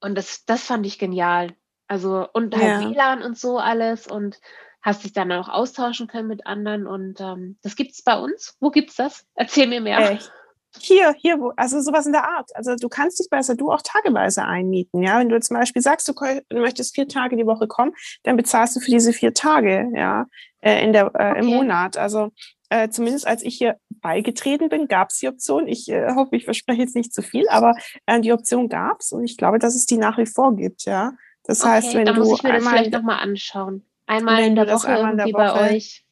und 0.00 0.14
das, 0.16 0.44
das 0.44 0.62
fand 0.62 0.86
ich 0.86 0.98
genial. 0.98 1.54
Also, 1.88 2.28
und 2.32 2.54
halt 2.56 2.82
ja. 2.82 2.90
WLAN 2.90 3.22
und 3.22 3.36
so 3.36 3.58
alles 3.58 4.06
und 4.06 4.38
hast 4.80 5.02
dich 5.02 5.12
dann 5.12 5.32
auch 5.32 5.48
austauschen 5.48 6.06
können 6.06 6.28
mit 6.28 6.46
anderen 6.46 6.86
und 6.86 7.20
ähm, 7.20 7.58
das 7.62 7.74
gibt's 7.74 8.02
bei 8.02 8.16
uns. 8.16 8.56
Wo 8.60 8.70
gibt's 8.70 8.94
das? 8.94 9.26
Erzähl 9.34 9.66
mir 9.66 9.80
mehr. 9.80 10.12
Echt? 10.12 10.32
Hier, 10.78 11.14
hier, 11.18 11.38
wo, 11.40 11.52
also 11.56 11.80
sowas 11.80 12.06
in 12.06 12.12
der 12.12 12.28
Art. 12.28 12.50
Also 12.54 12.74
du 12.76 12.88
kannst 12.88 13.18
dich 13.18 13.28
besser 13.30 13.54
du 13.54 13.70
auch 13.70 13.82
tageweise 13.82 14.44
einmieten. 14.44 15.02
Ja, 15.02 15.18
wenn 15.18 15.28
du 15.28 15.40
zum 15.40 15.56
Beispiel 15.56 15.82
sagst, 15.82 16.08
du 16.08 16.14
möchtest 16.52 16.94
vier 16.94 17.08
Tage 17.08 17.36
die 17.36 17.46
Woche 17.46 17.66
kommen, 17.66 17.92
dann 18.22 18.36
bezahlst 18.36 18.76
du 18.76 18.80
für 18.80 18.90
diese 18.90 19.12
vier 19.12 19.34
Tage, 19.34 19.88
ja, 19.94 20.26
äh, 20.60 20.84
in 20.84 20.92
der, 20.92 21.06
äh, 21.14 21.30
okay. 21.30 21.38
im 21.40 21.46
Monat. 21.46 21.96
Also 21.96 22.30
äh, 22.68 22.88
zumindest 22.88 23.26
als 23.26 23.42
ich 23.42 23.56
hier 23.56 23.76
beigetreten 23.90 24.68
bin, 24.68 24.88
gab 24.88 25.10
es 25.10 25.18
die 25.18 25.28
Option. 25.28 25.68
Ich 25.68 25.88
äh, 25.88 26.14
hoffe, 26.14 26.36
ich 26.36 26.44
verspreche 26.44 26.82
jetzt 26.82 26.96
nicht 26.96 27.14
zu 27.14 27.22
viel, 27.22 27.48
aber 27.48 27.74
äh, 28.06 28.20
die 28.20 28.32
Option 28.32 28.68
gab 28.68 29.00
es 29.00 29.12
und 29.12 29.24
ich 29.24 29.36
glaube, 29.36 29.58
dass 29.58 29.74
es 29.74 29.86
die 29.86 29.96
nach 29.96 30.18
wie 30.18 30.26
vor 30.26 30.56
gibt, 30.56 30.84
ja. 30.84 31.12
Das 31.44 31.62
okay, 31.62 31.70
heißt, 31.70 31.94
wenn 31.94 32.06
dann 32.06 32.16
du 32.16 32.22
muss 32.22 32.38
ich 32.38 32.42
mir 32.42 32.52
das 32.52 32.66
vielleicht 32.66 32.92
nochmal 32.92 33.20
anschauen. 33.20 33.84
Einmal 34.06 34.42
in 34.42 34.56
der 34.56 34.68
Woche 34.68 34.92
irgendwie 34.92 35.32
Woche, 35.32 35.54
bei 35.54 35.74
euch 35.74 36.05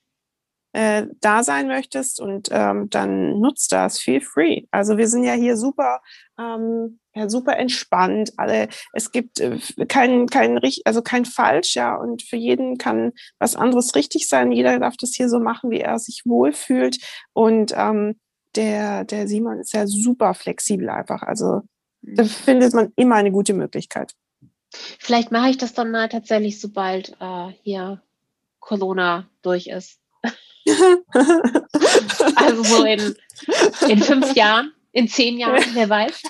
äh, 0.74 1.06
da 1.20 1.44
sein 1.44 1.68
möchtest 1.68 2.20
und 2.20 2.48
ähm, 2.50 2.90
dann 2.90 3.38
nutzt 3.38 3.70
das, 3.70 4.00
feel 4.00 4.20
free. 4.20 4.62
Also 4.72 4.98
wir 4.98 5.06
sind 5.06 5.22
ja 5.22 5.34
hier 5.34 5.56
super, 5.56 6.02
ähm, 6.37 6.98
ja, 7.14 7.28
super 7.28 7.56
entspannt. 7.56 8.32
Alle, 8.38 8.66
es 8.92 9.12
gibt 9.12 9.38
äh, 9.38 9.58
kein, 9.87 10.26
kein, 10.26 10.58
also 10.84 11.00
kein 11.00 11.26
Falsch, 11.26 11.76
ja, 11.76 11.94
und 11.94 12.22
für 12.22 12.37
jeden 12.37 12.76
kann 12.76 13.12
was 13.38 13.54
anderes 13.54 13.94
richtig 13.94 14.28
sein. 14.28 14.50
Jeder 14.50 14.80
darf 14.80 14.96
das 14.96 15.12
hier 15.14 15.28
so 15.28 15.38
machen, 15.38 15.70
wie 15.70 15.78
er 15.78 16.00
sich 16.00 16.22
wohlfühlt. 16.24 16.98
Und 17.32 17.72
ähm, 17.76 18.18
der, 18.56 19.04
der 19.04 19.28
Simon 19.28 19.60
ist 19.60 19.74
ja 19.74 19.87
super 19.87 20.34
flexibel 20.34 20.88
einfach. 20.90 21.22
Also 21.22 21.62
da 22.02 22.24
mhm. 22.24 22.28
findet 22.28 22.74
man 22.74 22.92
immer 22.96 23.14
eine 23.14 23.30
gute 23.30 23.54
Möglichkeit. 23.54 24.12
Vielleicht 24.72 25.30
mache 25.30 25.50
ich 25.50 25.56
das 25.56 25.72
dann 25.72 25.92
mal 25.92 26.08
tatsächlich, 26.08 26.60
sobald 26.60 27.16
äh, 27.20 27.52
hier 27.62 28.02
Corona 28.58 29.28
durch 29.42 29.68
ist. 29.68 30.00
Also 32.37 32.62
so 32.62 32.84
in, 32.84 33.14
in 33.88 34.02
fünf 34.02 34.34
Jahren, 34.34 34.72
in 34.92 35.08
zehn 35.08 35.38
Jahren, 35.38 35.62
wer 35.74 35.88
weiß. 35.88 36.22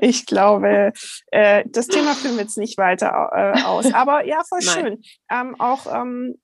ich 0.00 0.26
glaube, 0.26 0.92
äh, 1.30 1.64
das 1.66 1.88
Thema 1.88 2.14
führen 2.14 2.36
wir 2.36 2.42
jetzt 2.42 2.58
nicht 2.58 2.78
weiter 2.78 3.30
äh, 3.34 3.62
aus. 3.62 3.92
Aber 3.92 4.24
ja, 4.24 4.42
voll 4.48 4.60
Nein. 4.64 4.74
schön. 4.74 5.02
Ähm, 5.30 5.60
auch, 5.60 5.86
ähm, 5.92 6.36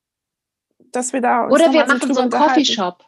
dass 0.93 1.13
wir 1.13 1.21
da. 1.21 1.47
Oder 1.49 1.73
wir 1.73 1.87
machen 1.87 2.13
so 2.13 2.21
einen 2.21 2.31
Coffeeshop. 2.31 3.05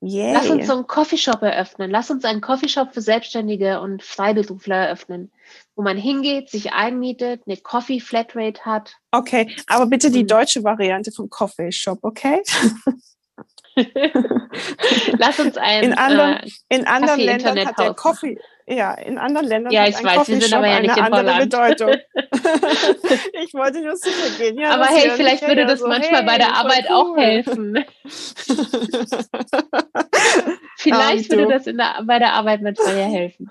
Yay. 0.00 0.32
Lass 0.32 0.48
uns 0.48 0.66
so 0.66 0.74
einen 0.74 0.86
Coffeeshop 0.86 1.42
eröffnen. 1.42 1.90
Lass 1.90 2.10
uns 2.10 2.24
einen 2.24 2.40
Coffeeshop 2.40 2.94
für 2.94 3.00
Selbstständige 3.00 3.80
und 3.80 4.02
Freiberufler 4.02 4.76
eröffnen, 4.76 5.32
wo 5.74 5.82
man 5.82 5.96
hingeht, 5.96 6.50
sich 6.50 6.72
einmietet, 6.72 7.42
eine 7.46 7.56
Coffee 7.56 7.98
Flatrate 7.98 8.64
hat. 8.64 8.96
Okay, 9.10 9.56
aber 9.66 9.86
bitte 9.86 10.10
die 10.10 10.24
deutsche 10.24 10.62
Variante 10.62 11.10
vom 11.10 11.28
Coffeeshop, 11.28 11.98
okay? 12.02 12.42
Lass 15.18 15.38
uns 15.38 15.56
ein 15.56 15.84
in 15.84 15.94
anderen, 15.94 16.36
äh, 16.36 16.50
in 16.68 16.86
anderen 16.86 17.20
Ländern 17.20 17.66
hat 17.66 17.78
der 17.78 17.94
Coffee, 17.94 18.38
ja, 18.66 18.94
in 18.94 19.18
anderen 19.18 19.46
Ländern 19.46 19.72
ja, 19.72 19.86
ich 19.86 19.96
hat 19.96 20.04
ein 20.04 20.18
weiß, 20.18 20.28
wir 20.28 20.40
sind 20.40 20.54
aber 20.54 20.66
ja 20.66 20.80
nicht 20.80 20.90
eine 20.90 21.06
in 21.06 21.12
andere 21.12 21.34
Holland. 21.34 21.50
Bedeutung. 21.50 21.90
ich 23.44 23.54
wollte 23.54 23.80
nur 23.80 23.96
sicher 23.96 24.30
gehen. 24.38 24.58
Ja, 24.58 24.72
aber 24.72 24.86
hey, 24.86 25.10
vielleicht 25.16 25.46
würde 25.46 25.66
das 25.66 25.80
so, 25.80 25.88
manchmal 25.88 26.20
hey, 26.20 26.26
bei 26.26 26.38
der 26.38 26.54
Arbeit 26.54 26.86
cool. 26.88 26.94
auch 26.94 27.16
helfen. 27.16 27.84
vielleicht 30.78 31.30
würde 31.30 31.48
das 31.48 31.64
der, 31.64 32.02
bei 32.04 32.18
der 32.18 32.32
Arbeit 32.32 32.62
manchmal 32.62 32.98
ja 32.98 33.06
helfen. 33.06 33.50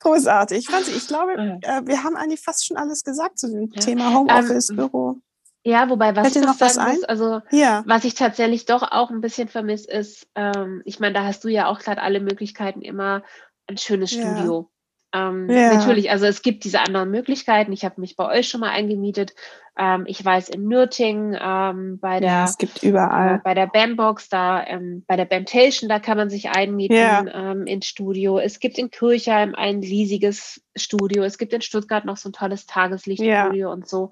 Großartig. 0.00 0.66
Franzi, 0.66 0.92
ich 0.92 1.06
glaube, 1.06 1.32
äh, 1.32 1.82
wir 1.84 2.04
haben 2.04 2.16
eigentlich 2.16 2.40
fast 2.40 2.66
schon 2.66 2.76
alles 2.76 3.04
gesagt 3.04 3.38
zu 3.38 3.48
dem 3.48 3.70
ja. 3.72 3.80
Thema 3.80 4.14
Homeoffice, 4.14 4.70
ähm, 4.70 4.76
Büro. 4.76 5.16
Ja, 5.64 5.88
wobei 5.88 6.16
was 6.16 6.34
ich 6.34 6.42
noch 6.42 6.60
was 6.60 6.76
ein? 6.76 6.96
Muss, 6.96 7.04
also 7.04 7.40
ja. 7.50 7.84
was 7.86 8.04
ich 8.04 8.14
tatsächlich 8.14 8.64
doch 8.66 8.82
auch 8.82 9.10
ein 9.10 9.20
bisschen 9.20 9.48
vermisse, 9.48 9.90
ist, 9.90 10.26
ähm, 10.34 10.82
ich 10.84 10.98
meine, 10.98 11.14
da 11.14 11.24
hast 11.24 11.44
du 11.44 11.48
ja 11.48 11.68
auch 11.68 11.78
gerade 11.78 12.02
alle 12.02 12.20
Möglichkeiten 12.20 12.82
immer 12.82 13.22
ein 13.68 13.78
schönes 13.78 14.10
Studio. 14.10 14.68
Ja. 14.68 15.28
Ähm, 15.28 15.48
ja. 15.50 15.74
Natürlich, 15.74 16.10
also 16.10 16.26
es 16.26 16.42
gibt 16.42 16.64
diese 16.64 16.80
anderen 16.80 17.10
Möglichkeiten. 17.10 17.72
Ich 17.72 17.84
habe 17.84 18.00
mich 18.00 18.16
bei 18.16 18.26
euch 18.26 18.48
schon 18.48 18.60
mal 18.60 18.70
eingemietet. 18.70 19.34
Ähm, 19.78 20.04
ich 20.06 20.24
weiß 20.24 20.48
in 20.48 20.66
Nürting 20.66 21.36
ähm, 21.40 21.98
bei 22.00 22.20
der 22.20 22.30
ja, 22.30 22.44
es 22.44 22.58
gibt 22.58 22.82
überall 22.82 23.36
äh, 23.36 23.38
bei 23.42 23.54
der 23.54 23.66
Bandbox 23.66 24.28
da 24.28 24.62
ähm, 24.66 25.02
bei 25.06 25.16
der 25.16 25.24
Bandtation 25.24 25.88
da 25.88 25.98
kann 25.98 26.18
man 26.18 26.28
sich 26.28 26.50
einmieten 26.50 26.96
ja. 26.96 27.24
ähm, 27.32 27.66
ins 27.66 27.86
Studio. 27.86 28.38
Es 28.38 28.58
gibt 28.58 28.78
in 28.78 28.90
Kirchheim 28.90 29.54
ein 29.54 29.80
riesiges 29.80 30.62
Studio. 30.76 31.22
Es 31.22 31.38
gibt 31.38 31.52
in 31.52 31.62
Stuttgart 31.62 32.04
noch 32.04 32.16
so 32.16 32.30
ein 32.30 32.32
tolles 32.32 32.66
Tageslichtstudio 32.66 33.68
ja. 33.68 33.68
und 33.68 33.88
so. 33.88 34.10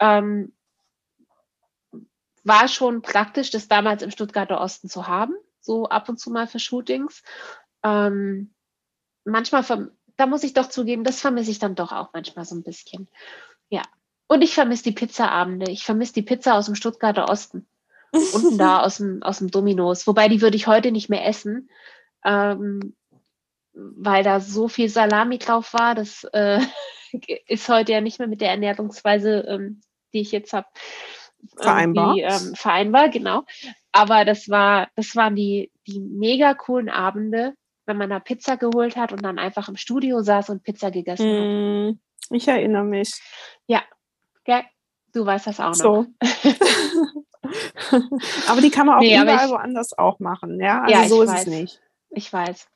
Ähm, 0.00 0.52
war 2.44 2.68
schon 2.68 3.02
praktisch, 3.02 3.50
das 3.50 3.68
damals 3.68 4.02
im 4.02 4.10
Stuttgarter 4.10 4.60
Osten 4.60 4.88
zu 4.88 5.06
haben, 5.06 5.34
so 5.60 5.86
ab 5.86 6.08
und 6.08 6.18
zu 6.18 6.30
mal 6.30 6.46
für 6.46 6.58
Shootings. 6.58 7.22
Ähm, 7.82 8.54
manchmal, 9.24 9.64
da 10.16 10.26
muss 10.26 10.44
ich 10.44 10.54
doch 10.54 10.68
zugeben, 10.68 11.04
das 11.04 11.20
vermisse 11.20 11.50
ich 11.50 11.58
dann 11.58 11.74
doch 11.74 11.92
auch 11.92 12.10
manchmal 12.12 12.44
so 12.44 12.54
ein 12.54 12.62
bisschen. 12.62 13.08
Ja. 13.68 13.82
Und 14.26 14.42
ich 14.42 14.54
vermisse 14.54 14.84
die 14.84 14.92
Pizzaabende. 14.92 15.70
Ich 15.70 15.84
vermisse 15.84 16.12
die 16.14 16.22
Pizza 16.22 16.54
aus 16.54 16.66
dem 16.66 16.76
Stuttgarter 16.76 17.28
Osten. 17.28 17.66
Unten 18.12 18.58
da 18.58 18.80
aus 18.82 18.98
dem, 18.98 19.22
aus 19.22 19.38
dem 19.38 19.50
Dominos. 19.50 20.06
Wobei 20.06 20.28
die 20.28 20.40
würde 20.40 20.56
ich 20.56 20.66
heute 20.66 20.92
nicht 20.92 21.08
mehr 21.08 21.26
essen, 21.26 21.68
ähm, 22.24 22.94
weil 23.72 24.22
da 24.22 24.40
so 24.40 24.68
viel 24.68 24.88
Salami 24.88 25.38
drauf 25.38 25.74
war. 25.74 25.94
Das 25.94 26.24
äh, 26.32 26.60
ist 27.46 27.68
heute 27.68 27.92
ja 27.92 28.00
nicht 28.00 28.18
mehr 28.18 28.28
mit 28.28 28.40
der 28.40 28.50
Ernährungsweise, 28.50 29.44
ähm, 29.48 29.80
die 30.12 30.20
ich 30.20 30.32
jetzt 30.32 30.52
habe 30.52 30.68
vereinbar. 31.62 32.16
Ähm, 32.16 32.54
vereinbar, 32.54 33.08
genau. 33.08 33.44
Aber 33.92 34.24
das 34.24 34.48
war, 34.48 34.88
das 34.96 35.16
waren 35.16 35.34
die, 35.34 35.70
die 35.86 36.00
mega 36.00 36.54
coolen 36.54 36.88
Abende, 36.88 37.54
wenn 37.86 37.96
man 37.96 38.10
da 38.10 38.20
Pizza 38.20 38.56
geholt 38.56 38.96
hat 38.96 39.12
und 39.12 39.22
dann 39.22 39.38
einfach 39.38 39.68
im 39.68 39.76
Studio 39.76 40.22
saß 40.22 40.50
und 40.50 40.62
Pizza 40.62 40.90
gegessen 40.90 41.26
mm, 41.26 41.36
hat. 41.36 41.44
Hm, 41.44 42.00
ich 42.36 42.48
erinnere 42.48 42.84
mich. 42.84 43.20
Ja, 43.66 43.82
ja 44.46 44.62
du 45.12 45.26
weißt 45.26 45.48
das 45.48 45.60
auch 45.60 45.74
so. 45.74 46.02
noch. 46.02 46.06
aber 48.48 48.60
die 48.60 48.70
kann 48.70 48.86
man 48.86 48.96
auch 48.96 49.00
nee, 49.00 49.20
überall 49.20 49.46
ich, 49.46 49.52
woanders 49.52 49.98
auch 49.98 50.20
machen, 50.20 50.60
ja? 50.60 50.82
Also 50.82 50.94
ja, 50.94 51.08
so 51.08 51.22
ist 51.22 51.30
weiß. 51.30 51.40
es 51.40 51.46
nicht. 51.46 51.80
Ich 52.10 52.32
weiß. 52.32 52.68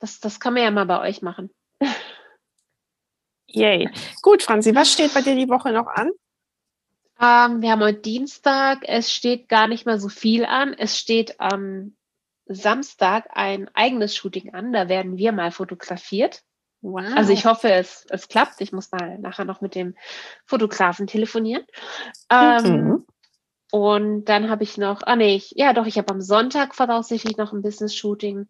Das, 0.00 0.20
das 0.20 0.40
kann 0.40 0.54
man 0.54 0.62
ja 0.62 0.70
mal 0.70 0.86
bei 0.86 1.00
euch 1.00 1.22
machen. 1.22 1.50
Yay. 3.46 3.88
Gut, 4.20 4.42
Franzi, 4.42 4.74
was 4.74 4.92
steht 4.92 5.14
bei 5.14 5.22
dir 5.22 5.36
die 5.36 5.48
Woche 5.48 5.72
noch 5.72 5.86
an? 5.86 6.10
Ähm, 7.20 7.62
wir 7.62 7.70
haben 7.70 7.82
heute 7.82 8.00
Dienstag. 8.00 8.80
Es 8.82 9.12
steht 9.12 9.48
gar 9.48 9.68
nicht 9.68 9.86
mehr 9.86 9.98
so 9.98 10.08
viel 10.08 10.44
an. 10.44 10.74
Es 10.74 10.98
steht 10.98 11.40
am 11.40 11.96
Samstag 12.46 13.28
ein 13.30 13.70
eigenes 13.74 14.16
Shooting 14.16 14.54
an. 14.54 14.72
Da 14.72 14.88
werden 14.88 15.16
wir 15.16 15.32
mal 15.32 15.50
fotografiert. 15.50 16.42
Wow. 16.80 17.12
Also 17.16 17.32
ich 17.32 17.46
hoffe, 17.46 17.70
es, 17.72 18.06
es 18.10 18.28
klappt. 18.28 18.60
Ich 18.60 18.72
muss 18.72 18.92
mal 18.92 19.18
nachher 19.18 19.46
noch 19.46 19.60
mit 19.60 19.74
dem 19.74 19.96
Fotografen 20.44 21.06
telefonieren. 21.06 21.64
Ähm, 22.30 22.64
mhm. 22.64 23.06
Und 23.70 24.26
dann 24.26 24.50
habe 24.50 24.64
ich 24.64 24.76
noch, 24.76 25.02
ah 25.04 25.16
nee, 25.16 25.34
ich, 25.34 25.52
ja 25.56 25.72
doch, 25.72 25.86
ich 25.86 25.96
habe 25.98 26.12
am 26.12 26.20
Sonntag 26.20 26.74
voraussichtlich 26.74 27.36
noch 27.36 27.52
ein 27.52 27.62
Business-Shooting. 27.62 28.48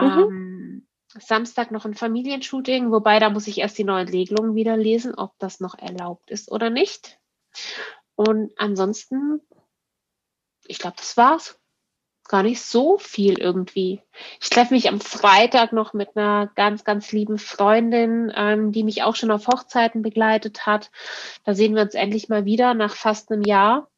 Mhm. 0.00 0.06
Ähm, 0.06 0.88
Samstag 1.18 1.70
noch 1.70 1.84
ein 1.84 1.94
Familienshooting, 1.94 2.90
wobei 2.90 3.18
da 3.18 3.30
muss 3.30 3.46
ich 3.48 3.58
erst 3.58 3.78
die 3.78 3.84
neuen 3.84 4.08
Regelungen 4.08 4.54
wieder 4.54 4.76
lesen, 4.76 5.14
ob 5.14 5.32
das 5.38 5.58
noch 5.58 5.76
erlaubt 5.76 6.30
ist 6.30 6.50
oder 6.52 6.70
nicht. 6.70 7.18
Und 8.14 8.52
ansonsten, 8.56 9.40
ich 10.66 10.78
glaube, 10.78 10.96
das 10.98 11.16
war's. 11.16 11.58
Gar 12.28 12.42
nicht 12.42 12.60
so 12.60 12.98
viel 12.98 13.38
irgendwie. 13.38 14.02
Ich 14.38 14.50
treffe 14.50 14.74
mich 14.74 14.88
am 14.88 15.00
Freitag 15.00 15.72
noch 15.72 15.94
mit 15.94 16.14
einer 16.14 16.48
ganz, 16.56 16.84
ganz 16.84 17.10
lieben 17.10 17.38
Freundin, 17.38 18.30
ähm, 18.34 18.70
die 18.70 18.84
mich 18.84 19.02
auch 19.02 19.16
schon 19.16 19.30
auf 19.30 19.46
Hochzeiten 19.46 20.02
begleitet 20.02 20.66
hat. 20.66 20.90
Da 21.44 21.54
sehen 21.54 21.74
wir 21.74 21.82
uns 21.82 21.94
endlich 21.94 22.28
mal 22.28 22.44
wieder 22.44 22.74
nach 22.74 22.94
fast 22.94 23.32
einem 23.32 23.42
Jahr. 23.42 23.88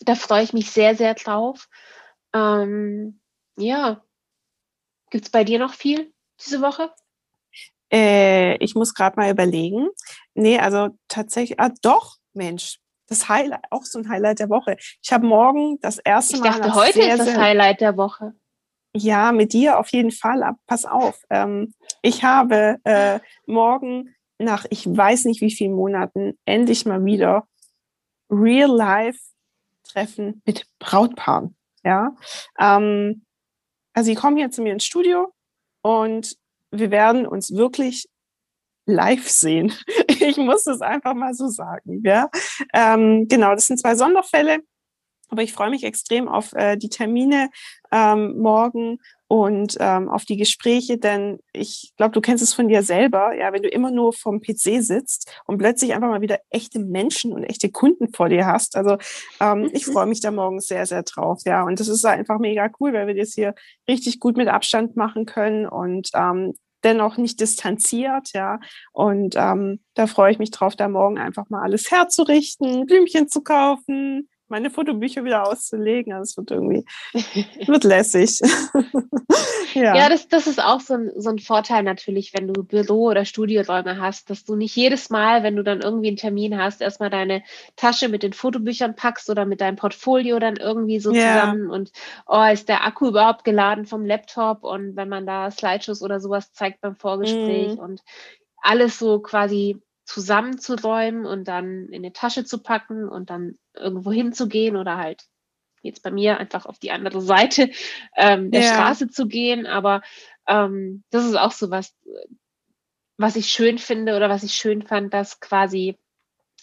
Da 0.00 0.16
freue 0.16 0.42
ich 0.42 0.52
mich 0.52 0.70
sehr, 0.70 0.94
sehr 0.94 1.14
drauf. 1.14 1.68
Ähm, 2.34 3.20
ja. 3.56 4.04
Gibt's 5.10 5.30
bei 5.30 5.44
dir 5.44 5.58
noch 5.58 5.72
viel 5.72 6.12
diese 6.40 6.60
Woche? 6.60 6.92
Äh, 7.92 8.56
ich 8.62 8.74
muss 8.74 8.94
gerade 8.94 9.16
mal 9.16 9.30
überlegen. 9.30 9.88
Nee, 10.34 10.58
also 10.58 10.90
tatsächlich, 11.08 11.58
ah, 11.58 11.70
doch, 11.82 12.19
Mensch, 12.32 12.78
das 13.06 13.28
Highlight, 13.28 13.64
auch 13.70 13.84
so 13.84 13.98
ein 13.98 14.08
Highlight 14.08 14.38
der 14.38 14.48
Woche. 14.48 14.76
Ich 15.02 15.12
habe 15.12 15.26
morgen 15.26 15.78
das 15.80 15.98
erste 15.98 16.36
ich 16.36 16.42
Mal. 16.42 16.50
Ich 16.50 16.56
dachte, 16.56 16.74
heute 16.74 17.00
ist 17.00 17.18
das 17.18 17.36
Highlight 17.36 17.80
der 17.80 17.96
Woche. 17.96 18.34
Ja, 18.94 19.32
mit 19.32 19.52
dir 19.52 19.78
auf 19.78 19.88
jeden 19.90 20.10
Fall. 20.10 20.42
Aber 20.42 20.58
pass 20.66 20.84
auf. 20.84 21.22
Ähm, 21.30 21.74
ich 22.02 22.24
habe 22.24 22.78
äh, 22.84 23.20
morgen 23.46 24.14
nach 24.38 24.66
ich 24.70 24.86
weiß 24.86 25.26
nicht 25.26 25.40
wie 25.40 25.50
vielen 25.50 25.74
Monaten 25.74 26.38
endlich 26.44 26.86
mal 26.86 27.04
wieder 27.04 27.46
Real-Life-Treffen 28.30 30.42
mit 30.46 30.66
Brautpaaren. 30.78 31.56
Ja, 31.84 32.14
ähm, 32.58 33.24
also 33.92 34.06
sie 34.06 34.14
kommen 34.14 34.36
hier 34.36 34.50
zu 34.50 34.62
mir 34.62 34.72
ins 34.72 34.84
Studio 34.84 35.32
und 35.82 36.36
wir 36.70 36.90
werden 36.90 37.26
uns 37.26 37.54
wirklich 37.54 38.08
live 38.86 39.28
sehen. 39.28 39.72
Ich 40.30 40.36
muss 40.36 40.66
es 40.66 40.80
einfach 40.80 41.14
mal 41.14 41.34
so 41.34 41.48
sagen. 41.48 42.02
Ja? 42.04 42.30
Ähm, 42.72 43.26
genau, 43.28 43.54
das 43.54 43.66
sind 43.66 43.80
zwei 43.80 43.94
Sonderfälle. 43.94 44.58
Aber 45.30 45.42
ich 45.42 45.52
freue 45.52 45.70
mich 45.70 45.84
extrem 45.84 46.28
auf 46.28 46.52
äh, 46.54 46.76
die 46.76 46.88
Termine 46.88 47.50
ähm, 47.92 48.38
morgen 48.38 48.98
und 49.28 49.76
ähm, 49.78 50.08
auf 50.08 50.24
die 50.24 50.36
Gespräche, 50.36 50.98
denn 50.98 51.38
ich 51.52 51.92
glaube, 51.96 52.10
du 52.10 52.20
kennst 52.20 52.42
es 52.42 52.52
von 52.52 52.66
dir 52.66 52.82
selber, 52.82 53.32
ja, 53.32 53.52
wenn 53.52 53.62
du 53.62 53.68
immer 53.68 53.92
nur 53.92 54.12
vom 54.12 54.40
PC 54.40 54.82
sitzt 54.82 55.32
und 55.46 55.58
plötzlich 55.58 55.94
einfach 55.94 56.08
mal 56.08 56.20
wieder 56.20 56.40
echte 56.50 56.80
Menschen 56.80 57.32
und 57.32 57.44
echte 57.44 57.70
Kunden 57.70 58.12
vor 58.12 58.28
dir 58.28 58.44
hast. 58.46 58.74
Also 58.74 58.98
ähm, 59.40 59.70
ich 59.72 59.86
mhm. 59.86 59.92
freue 59.92 60.06
mich 60.06 60.20
da 60.20 60.32
morgen 60.32 60.58
sehr, 60.58 60.84
sehr 60.84 61.04
drauf, 61.04 61.42
ja. 61.44 61.62
Und 61.62 61.78
das 61.78 61.86
ist 61.86 62.04
einfach 62.04 62.40
mega 62.40 62.68
cool, 62.80 62.92
weil 62.92 63.06
wir 63.06 63.14
das 63.14 63.34
hier 63.34 63.54
richtig 63.88 64.18
gut 64.18 64.36
mit 64.36 64.48
Abstand 64.48 64.96
machen 64.96 65.26
können 65.26 65.64
und 65.64 66.10
ähm, 66.14 66.54
dennoch 66.84 67.16
nicht 67.16 67.40
distanziert, 67.40 68.32
ja. 68.32 68.60
Und 68.92 69.34
ähm, 69.36 69.80
da 69.94 70.06
freue 70.06 70.32
ich 70.32 70.38
mich 70.38 70.50
drauf, 70.50 70.76
da 70.76 70.88
morgen 70.88 71.18
einfach 71.18 71.48
mal 71.50 71.62
alles 71.62 71.90
herzurichten, 71.90 72.86
Blümchen 72.86 73.28
zu 73.28 73.42
kaufen, 73.42 74.28
meine 74.50 74.70
Fotobücher 74.70 75.24
wieder 75.24 75.46
auszulegen. 75.46 76.12
Also 76.12 76.30
es 76.30 76.36
wird 76.36 76.50
irgendwie, 76.50 76.84
wird 77.66 77.84
lässig. 77.84 78.40
ja, 79.74 79.96
ja 79.96 80.08
das, 80.08 80.28
das 80.28 80.46
ist 80.46 80.62
auch 80.62 80.80
so 80.80 80.94
ein, 80.94 81.10
so 81.16 81.30
ein 81.30 81.38
Vorteil 81.38 81.82
natürlich, 81.82 82.34
wenn 82.34 82.52
du 82.52 82.64
Büro- 82.64 83.10
oder 83.10 83.24
Studioräume 83.24 84.00
hast, 84.00 84.30
dass 84.30 84.44
du 84.44 84.56
nicht 84.56 84.76
jedes 84.76 85.10
Mal, 85.10 85.42
wenn 85.42 85.56
du 85.56 85.62
dann 85.62 85.80
irgendwie 85.80 86.08
einen 86.08 86.16
Termin 86.16 86.58
hast, 86.58 86.80
erstmal 86.80 87.10
deine 87.10 87.42
Tasche 87.76 88.08
mit 88.08 88.22
den 88.22 88.32
Fotobüchern 88.32 88.96
packst 88.96 89.30
oder 89.30 89.46
mit 89.46 89.60
deinem 89.60 89.76
Portfolio 89.76 90.38
dann 90.38 90.56
irgendwie 90.56 91.00
so 91.00 91.12
ja. 91.12 91.40
zusammen 91.40 91.70
und 91.70 91.92
oh, 92.26 92.44
ist 92.52 92.68
der 92.68 92.84
Akku 92.84 93.08
überhaupt 93.08 93.44
geladen 93.44 93.86
vom 93.86 94.04
Laptop 94.04 94.64
und 94.64 94.96
wenn 94.96 95.08
man 95.08 95.26
da 95.26 95.50
Slideshows 95.50 96.02
oder 96.02 96.20
sowas 96.20 96.52
zeigt 96.52 96.80
beim 96.80 96.96
Vorgespräch 96.96 97.74
mhm. 97.74 97.78
und 97.78 98.00
alles 98.62 98.98
so 98.98 99.20
quasi 99.20 99.80
zusammenzuräumen 100.10 101.24
und 101.24 101.46
dann 101.46 101.86
in 101.88 102.02
eine 102.02 102.12
Tasche 102.12 102.44
zu 102.44 102.58
packen 102.58 103.08
und 103.08 103.30
dann 103.30 103.58
irgendwo 103.74 104.10
hinzugehen 104.10 104.76
oder 104.76 104.96
halt 104.96 105.24
jetzt 105.82 106.02
bei 106.02 106.10
mir 106.10 106.38
einfach 106.38 106.66
auf 106.66 106.78
die 106.80 106.90
andere 106.90 107.20
Seite 107.20 107.70
ähm, 108.16 108.50
der 108.50 108.62
ja. 108.62 108.74
Straße 108.74 109.08
zu 109.08 109.28
gehen. 109.28 109.66
Aber 109.66 110.02
ähm, 110.48 111.04
das 111.10 111.24
ist 111.24 111.36
auch 111.36 111.52
so 111.52 111.70
was, 111.70 111.94
was 113.18 113.36
ich 113.36 113.50
schön 113.50 113.78
finde 113.78 114.16
oder 114.16 114.28
was 114.28 114.42
ich 114.42 114.54
schön 114.54 114.82
fand, 114.82 115.14
dass 115.14 115.38
quasi 115.38 115.96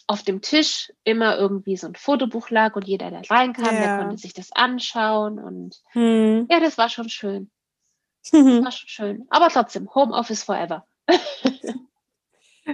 auf 0.08 0.24
dem 0.24 0.42
Tisch 0.42 0.92
immer 1.06 1.38
irgendwie 1.38 1.78
so 1.78 1.88
ein 1.88 1.96
Fotobuch 1.96 2.50
lag 2.50 2.76
und 2.76 2.86
jeder, 2.86 3.12
der 3.12 3.30
reinkam, 3.30 3.76
ja. 3.76 3.82
der 3.82 3.98
konnte 4.00 4.18
sich 4.18 4.34
das 4.34 4.52
anschauen 4.52 5.40
und 5.40 5.82
hm. 5.92 6.48
ja, 6.50 6.60
das 6.60 6.78
war 6.78 6.90
schon 6.90 7.10
schön. 7.10 7.50
Das 8.30 8.44
war 8.44 8.72
schon 8.74 8.90
schön. 8.90 9.26
Aber 9.30 9.48
trotzdem, 9.48 9.88
Homeoffice 9.96 10.44
forever. 10.44 10.86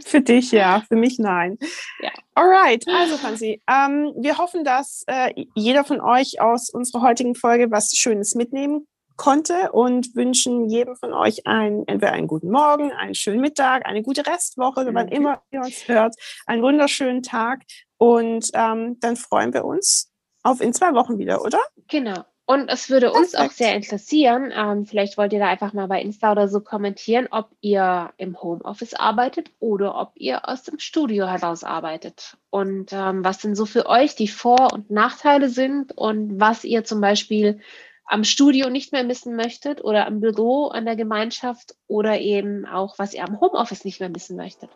Für 0.06 0.21
dich 0.21 0.51
ja, 0.51 0.84
für 0.88 0.95
mich 0.95 1.19
nein. 1.19 1.58
Ja. 2.01 2.12
Alright, 2.36 2.88
also 2.88 3.17
Franzi, 3.17 3.62
ähm, 3.69 4.13
wir 4.17 4.38
hoffen, 4.38 4.63
dass 4.63 5.03
äh, 5.08 5.34
jeder 5.56 5.84
von 5.84 6.01
euch 6.01 6.41
aus 6.41 6.69
unserer 6.69 7.01
heutigen 7.01 7.36
Folge 7.36 7.69
was 7.69 7.91
Schönes 7.95 8.36
mitnehmen 8.36 8.88
konnte 9.15 9.71
und 9.71 10.15
wünschen 10.15 10.69
jedem 10.69 10.95
von 10.95 11.13
euch 11.13 11.45
einen, 11.45 11.88
entweder 11.88 12.13
einen 12.13 12.27
guten 12.27 12.49
Morgen, 12.49 12.91
einen 12.91 13.13
schönen 13.13 13.41
Mittag, 13.41 13.86
eine 13.86 14.01
gute 14.01 14.25
Restwoche, 14.25 14.88
wann 14.93 15.08
immer 15.10 15.41
ihr 15.51 15.62
uns 15.62 15.88
hört, 15.88 16.15
einen 16.45 16.63
wunderschönen 16.63 17.21
Tag 17.21 17.62
und 17.97 18.49
ähm, 18.53 18.99
dann 18.99 19.15
freuen 19.15 19.53
wir 19.53 19.65
uns 19.65 20.12
auf 20.41 20.62
in 20.62 20.73
zwei 20.73 20.93
Wochen 20.93 21.19
wieder, 21.19 21.43
oder? 21.43 21.60
Genau. 21.88 22.23
Und 22.45 22.67
es 22.69 22.89
würde 22.89 23.13
uns 23.13 23.32
Perfekt. 23.32 23.51
auch 23.51 23.56
sehr 23.56 23.75
interessieren, 23.75 24.51
ähm, 24.53 24.86
vielleicht 24.86 25.17
wollt 25.17 25.32
ihr 25.32 25.39
da 25.39 25.47
einfach 25.47 25.71
mal 25.71 25.88
bei 25.88 26.01
Insta 26.01 26.34
oder 26.34 26.49
so 26.49 26.60
kommentieren, 26.60 27.27
ob 27.32 27.49
ihr 27.62 28.12
im 28.17 28.41
Homeoffice 28.41 28.95
arbeitet 28.95 29.49
oder 29.60 29.97
ob 29.97 30.12
ihr 30.15 30.47
aus 30.47 30.63
dem 30.63 30.77
Studio 30.77 31.25
heraus 31.25 31.63
arbeitet. 31.63 32.36
Und 32.49 32.91
ähm, 32.91 33.23
was 33.23 33.38
denn 33.38 33.56
so 33.56 33.65
für 33.65 33.86
euch 33.86 34.15
die 34.15 34.27
Vor- 34.27 34.73
und 34.73 34.91
Nachteile 34.91 35.47
sind 35.47 35.97
und 35.97 36.39
was 36.41 36.65
ihr 36.65 36.84
zum 36.84 36.99
Beispiel 36.99 37.62
am 38.06 38.25
Studio 38.25 38.69
nicht 38.69 38.91
mehr 38.91 39.06
missen 39.06 39.38
möchtet 39.38 39.82
oder 39.82 40.06
am 40.06 40.19
Büro, 40.19 40.67
an 40.67 40.84
der 40.84 40.97
Gemeinschaft 40.97 41.75
oder 41.88 42.19
eben 42.19 42.65
auch, 42.65 42.99
was 42.99 43.13
ihr 43.13 43.23
am 43.23 43.39
Homeoffice 43.39 43.86
nicht 43.86 44.01
mehr 44.01 44.10
missen 44.10 44.36
möchtet. 44.36 44.69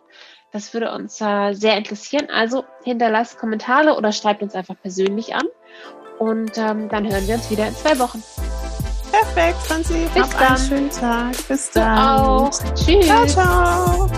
Das 0.53 0.73
würde 0.73 0.93
uns 0.93 1.19
äh, 1.19 1.51
sehr 1.53 1.75
interessieren. 1.77 2.29
Also 2.29 2.63
hinterlasst 2.85 3.37
Kommentare 3.37 3.97
oder 3.97 4.13
schreibt 4.13 4.41
uns 4.41 4.55
einfach 4.55 4.79
persönlich 4.81 5.35
an. 5.35 5.45
Und 6.19 6.57
ähm, 6.57 6.89
dann 6.89 7.09
hören 7.09 7.27
wir 7.27 7.35
uns 7.35 7.49
wieder 7.49 7.67
in 7.67 7.75
zwei 7.75 7.97
Wochen. 7.99 8.23
Perfekt, 9.11 9.57
Franzi. 9.67 10.07
Bis 10.13 10.23
Hab 10.23 10.31
dann. 10.31 10.47
einen 10.47 10.57
schönen 10.57 10.89
Tag. 10.89 11.47
Bis 11.47 11.71
dann. 11.71 11.95
Du 11.95 12.23
auch. 12.23 12.51
Tschüss. 12.75 13.05
Ciao, 13.05 13.25
ciao. 13.27 14.09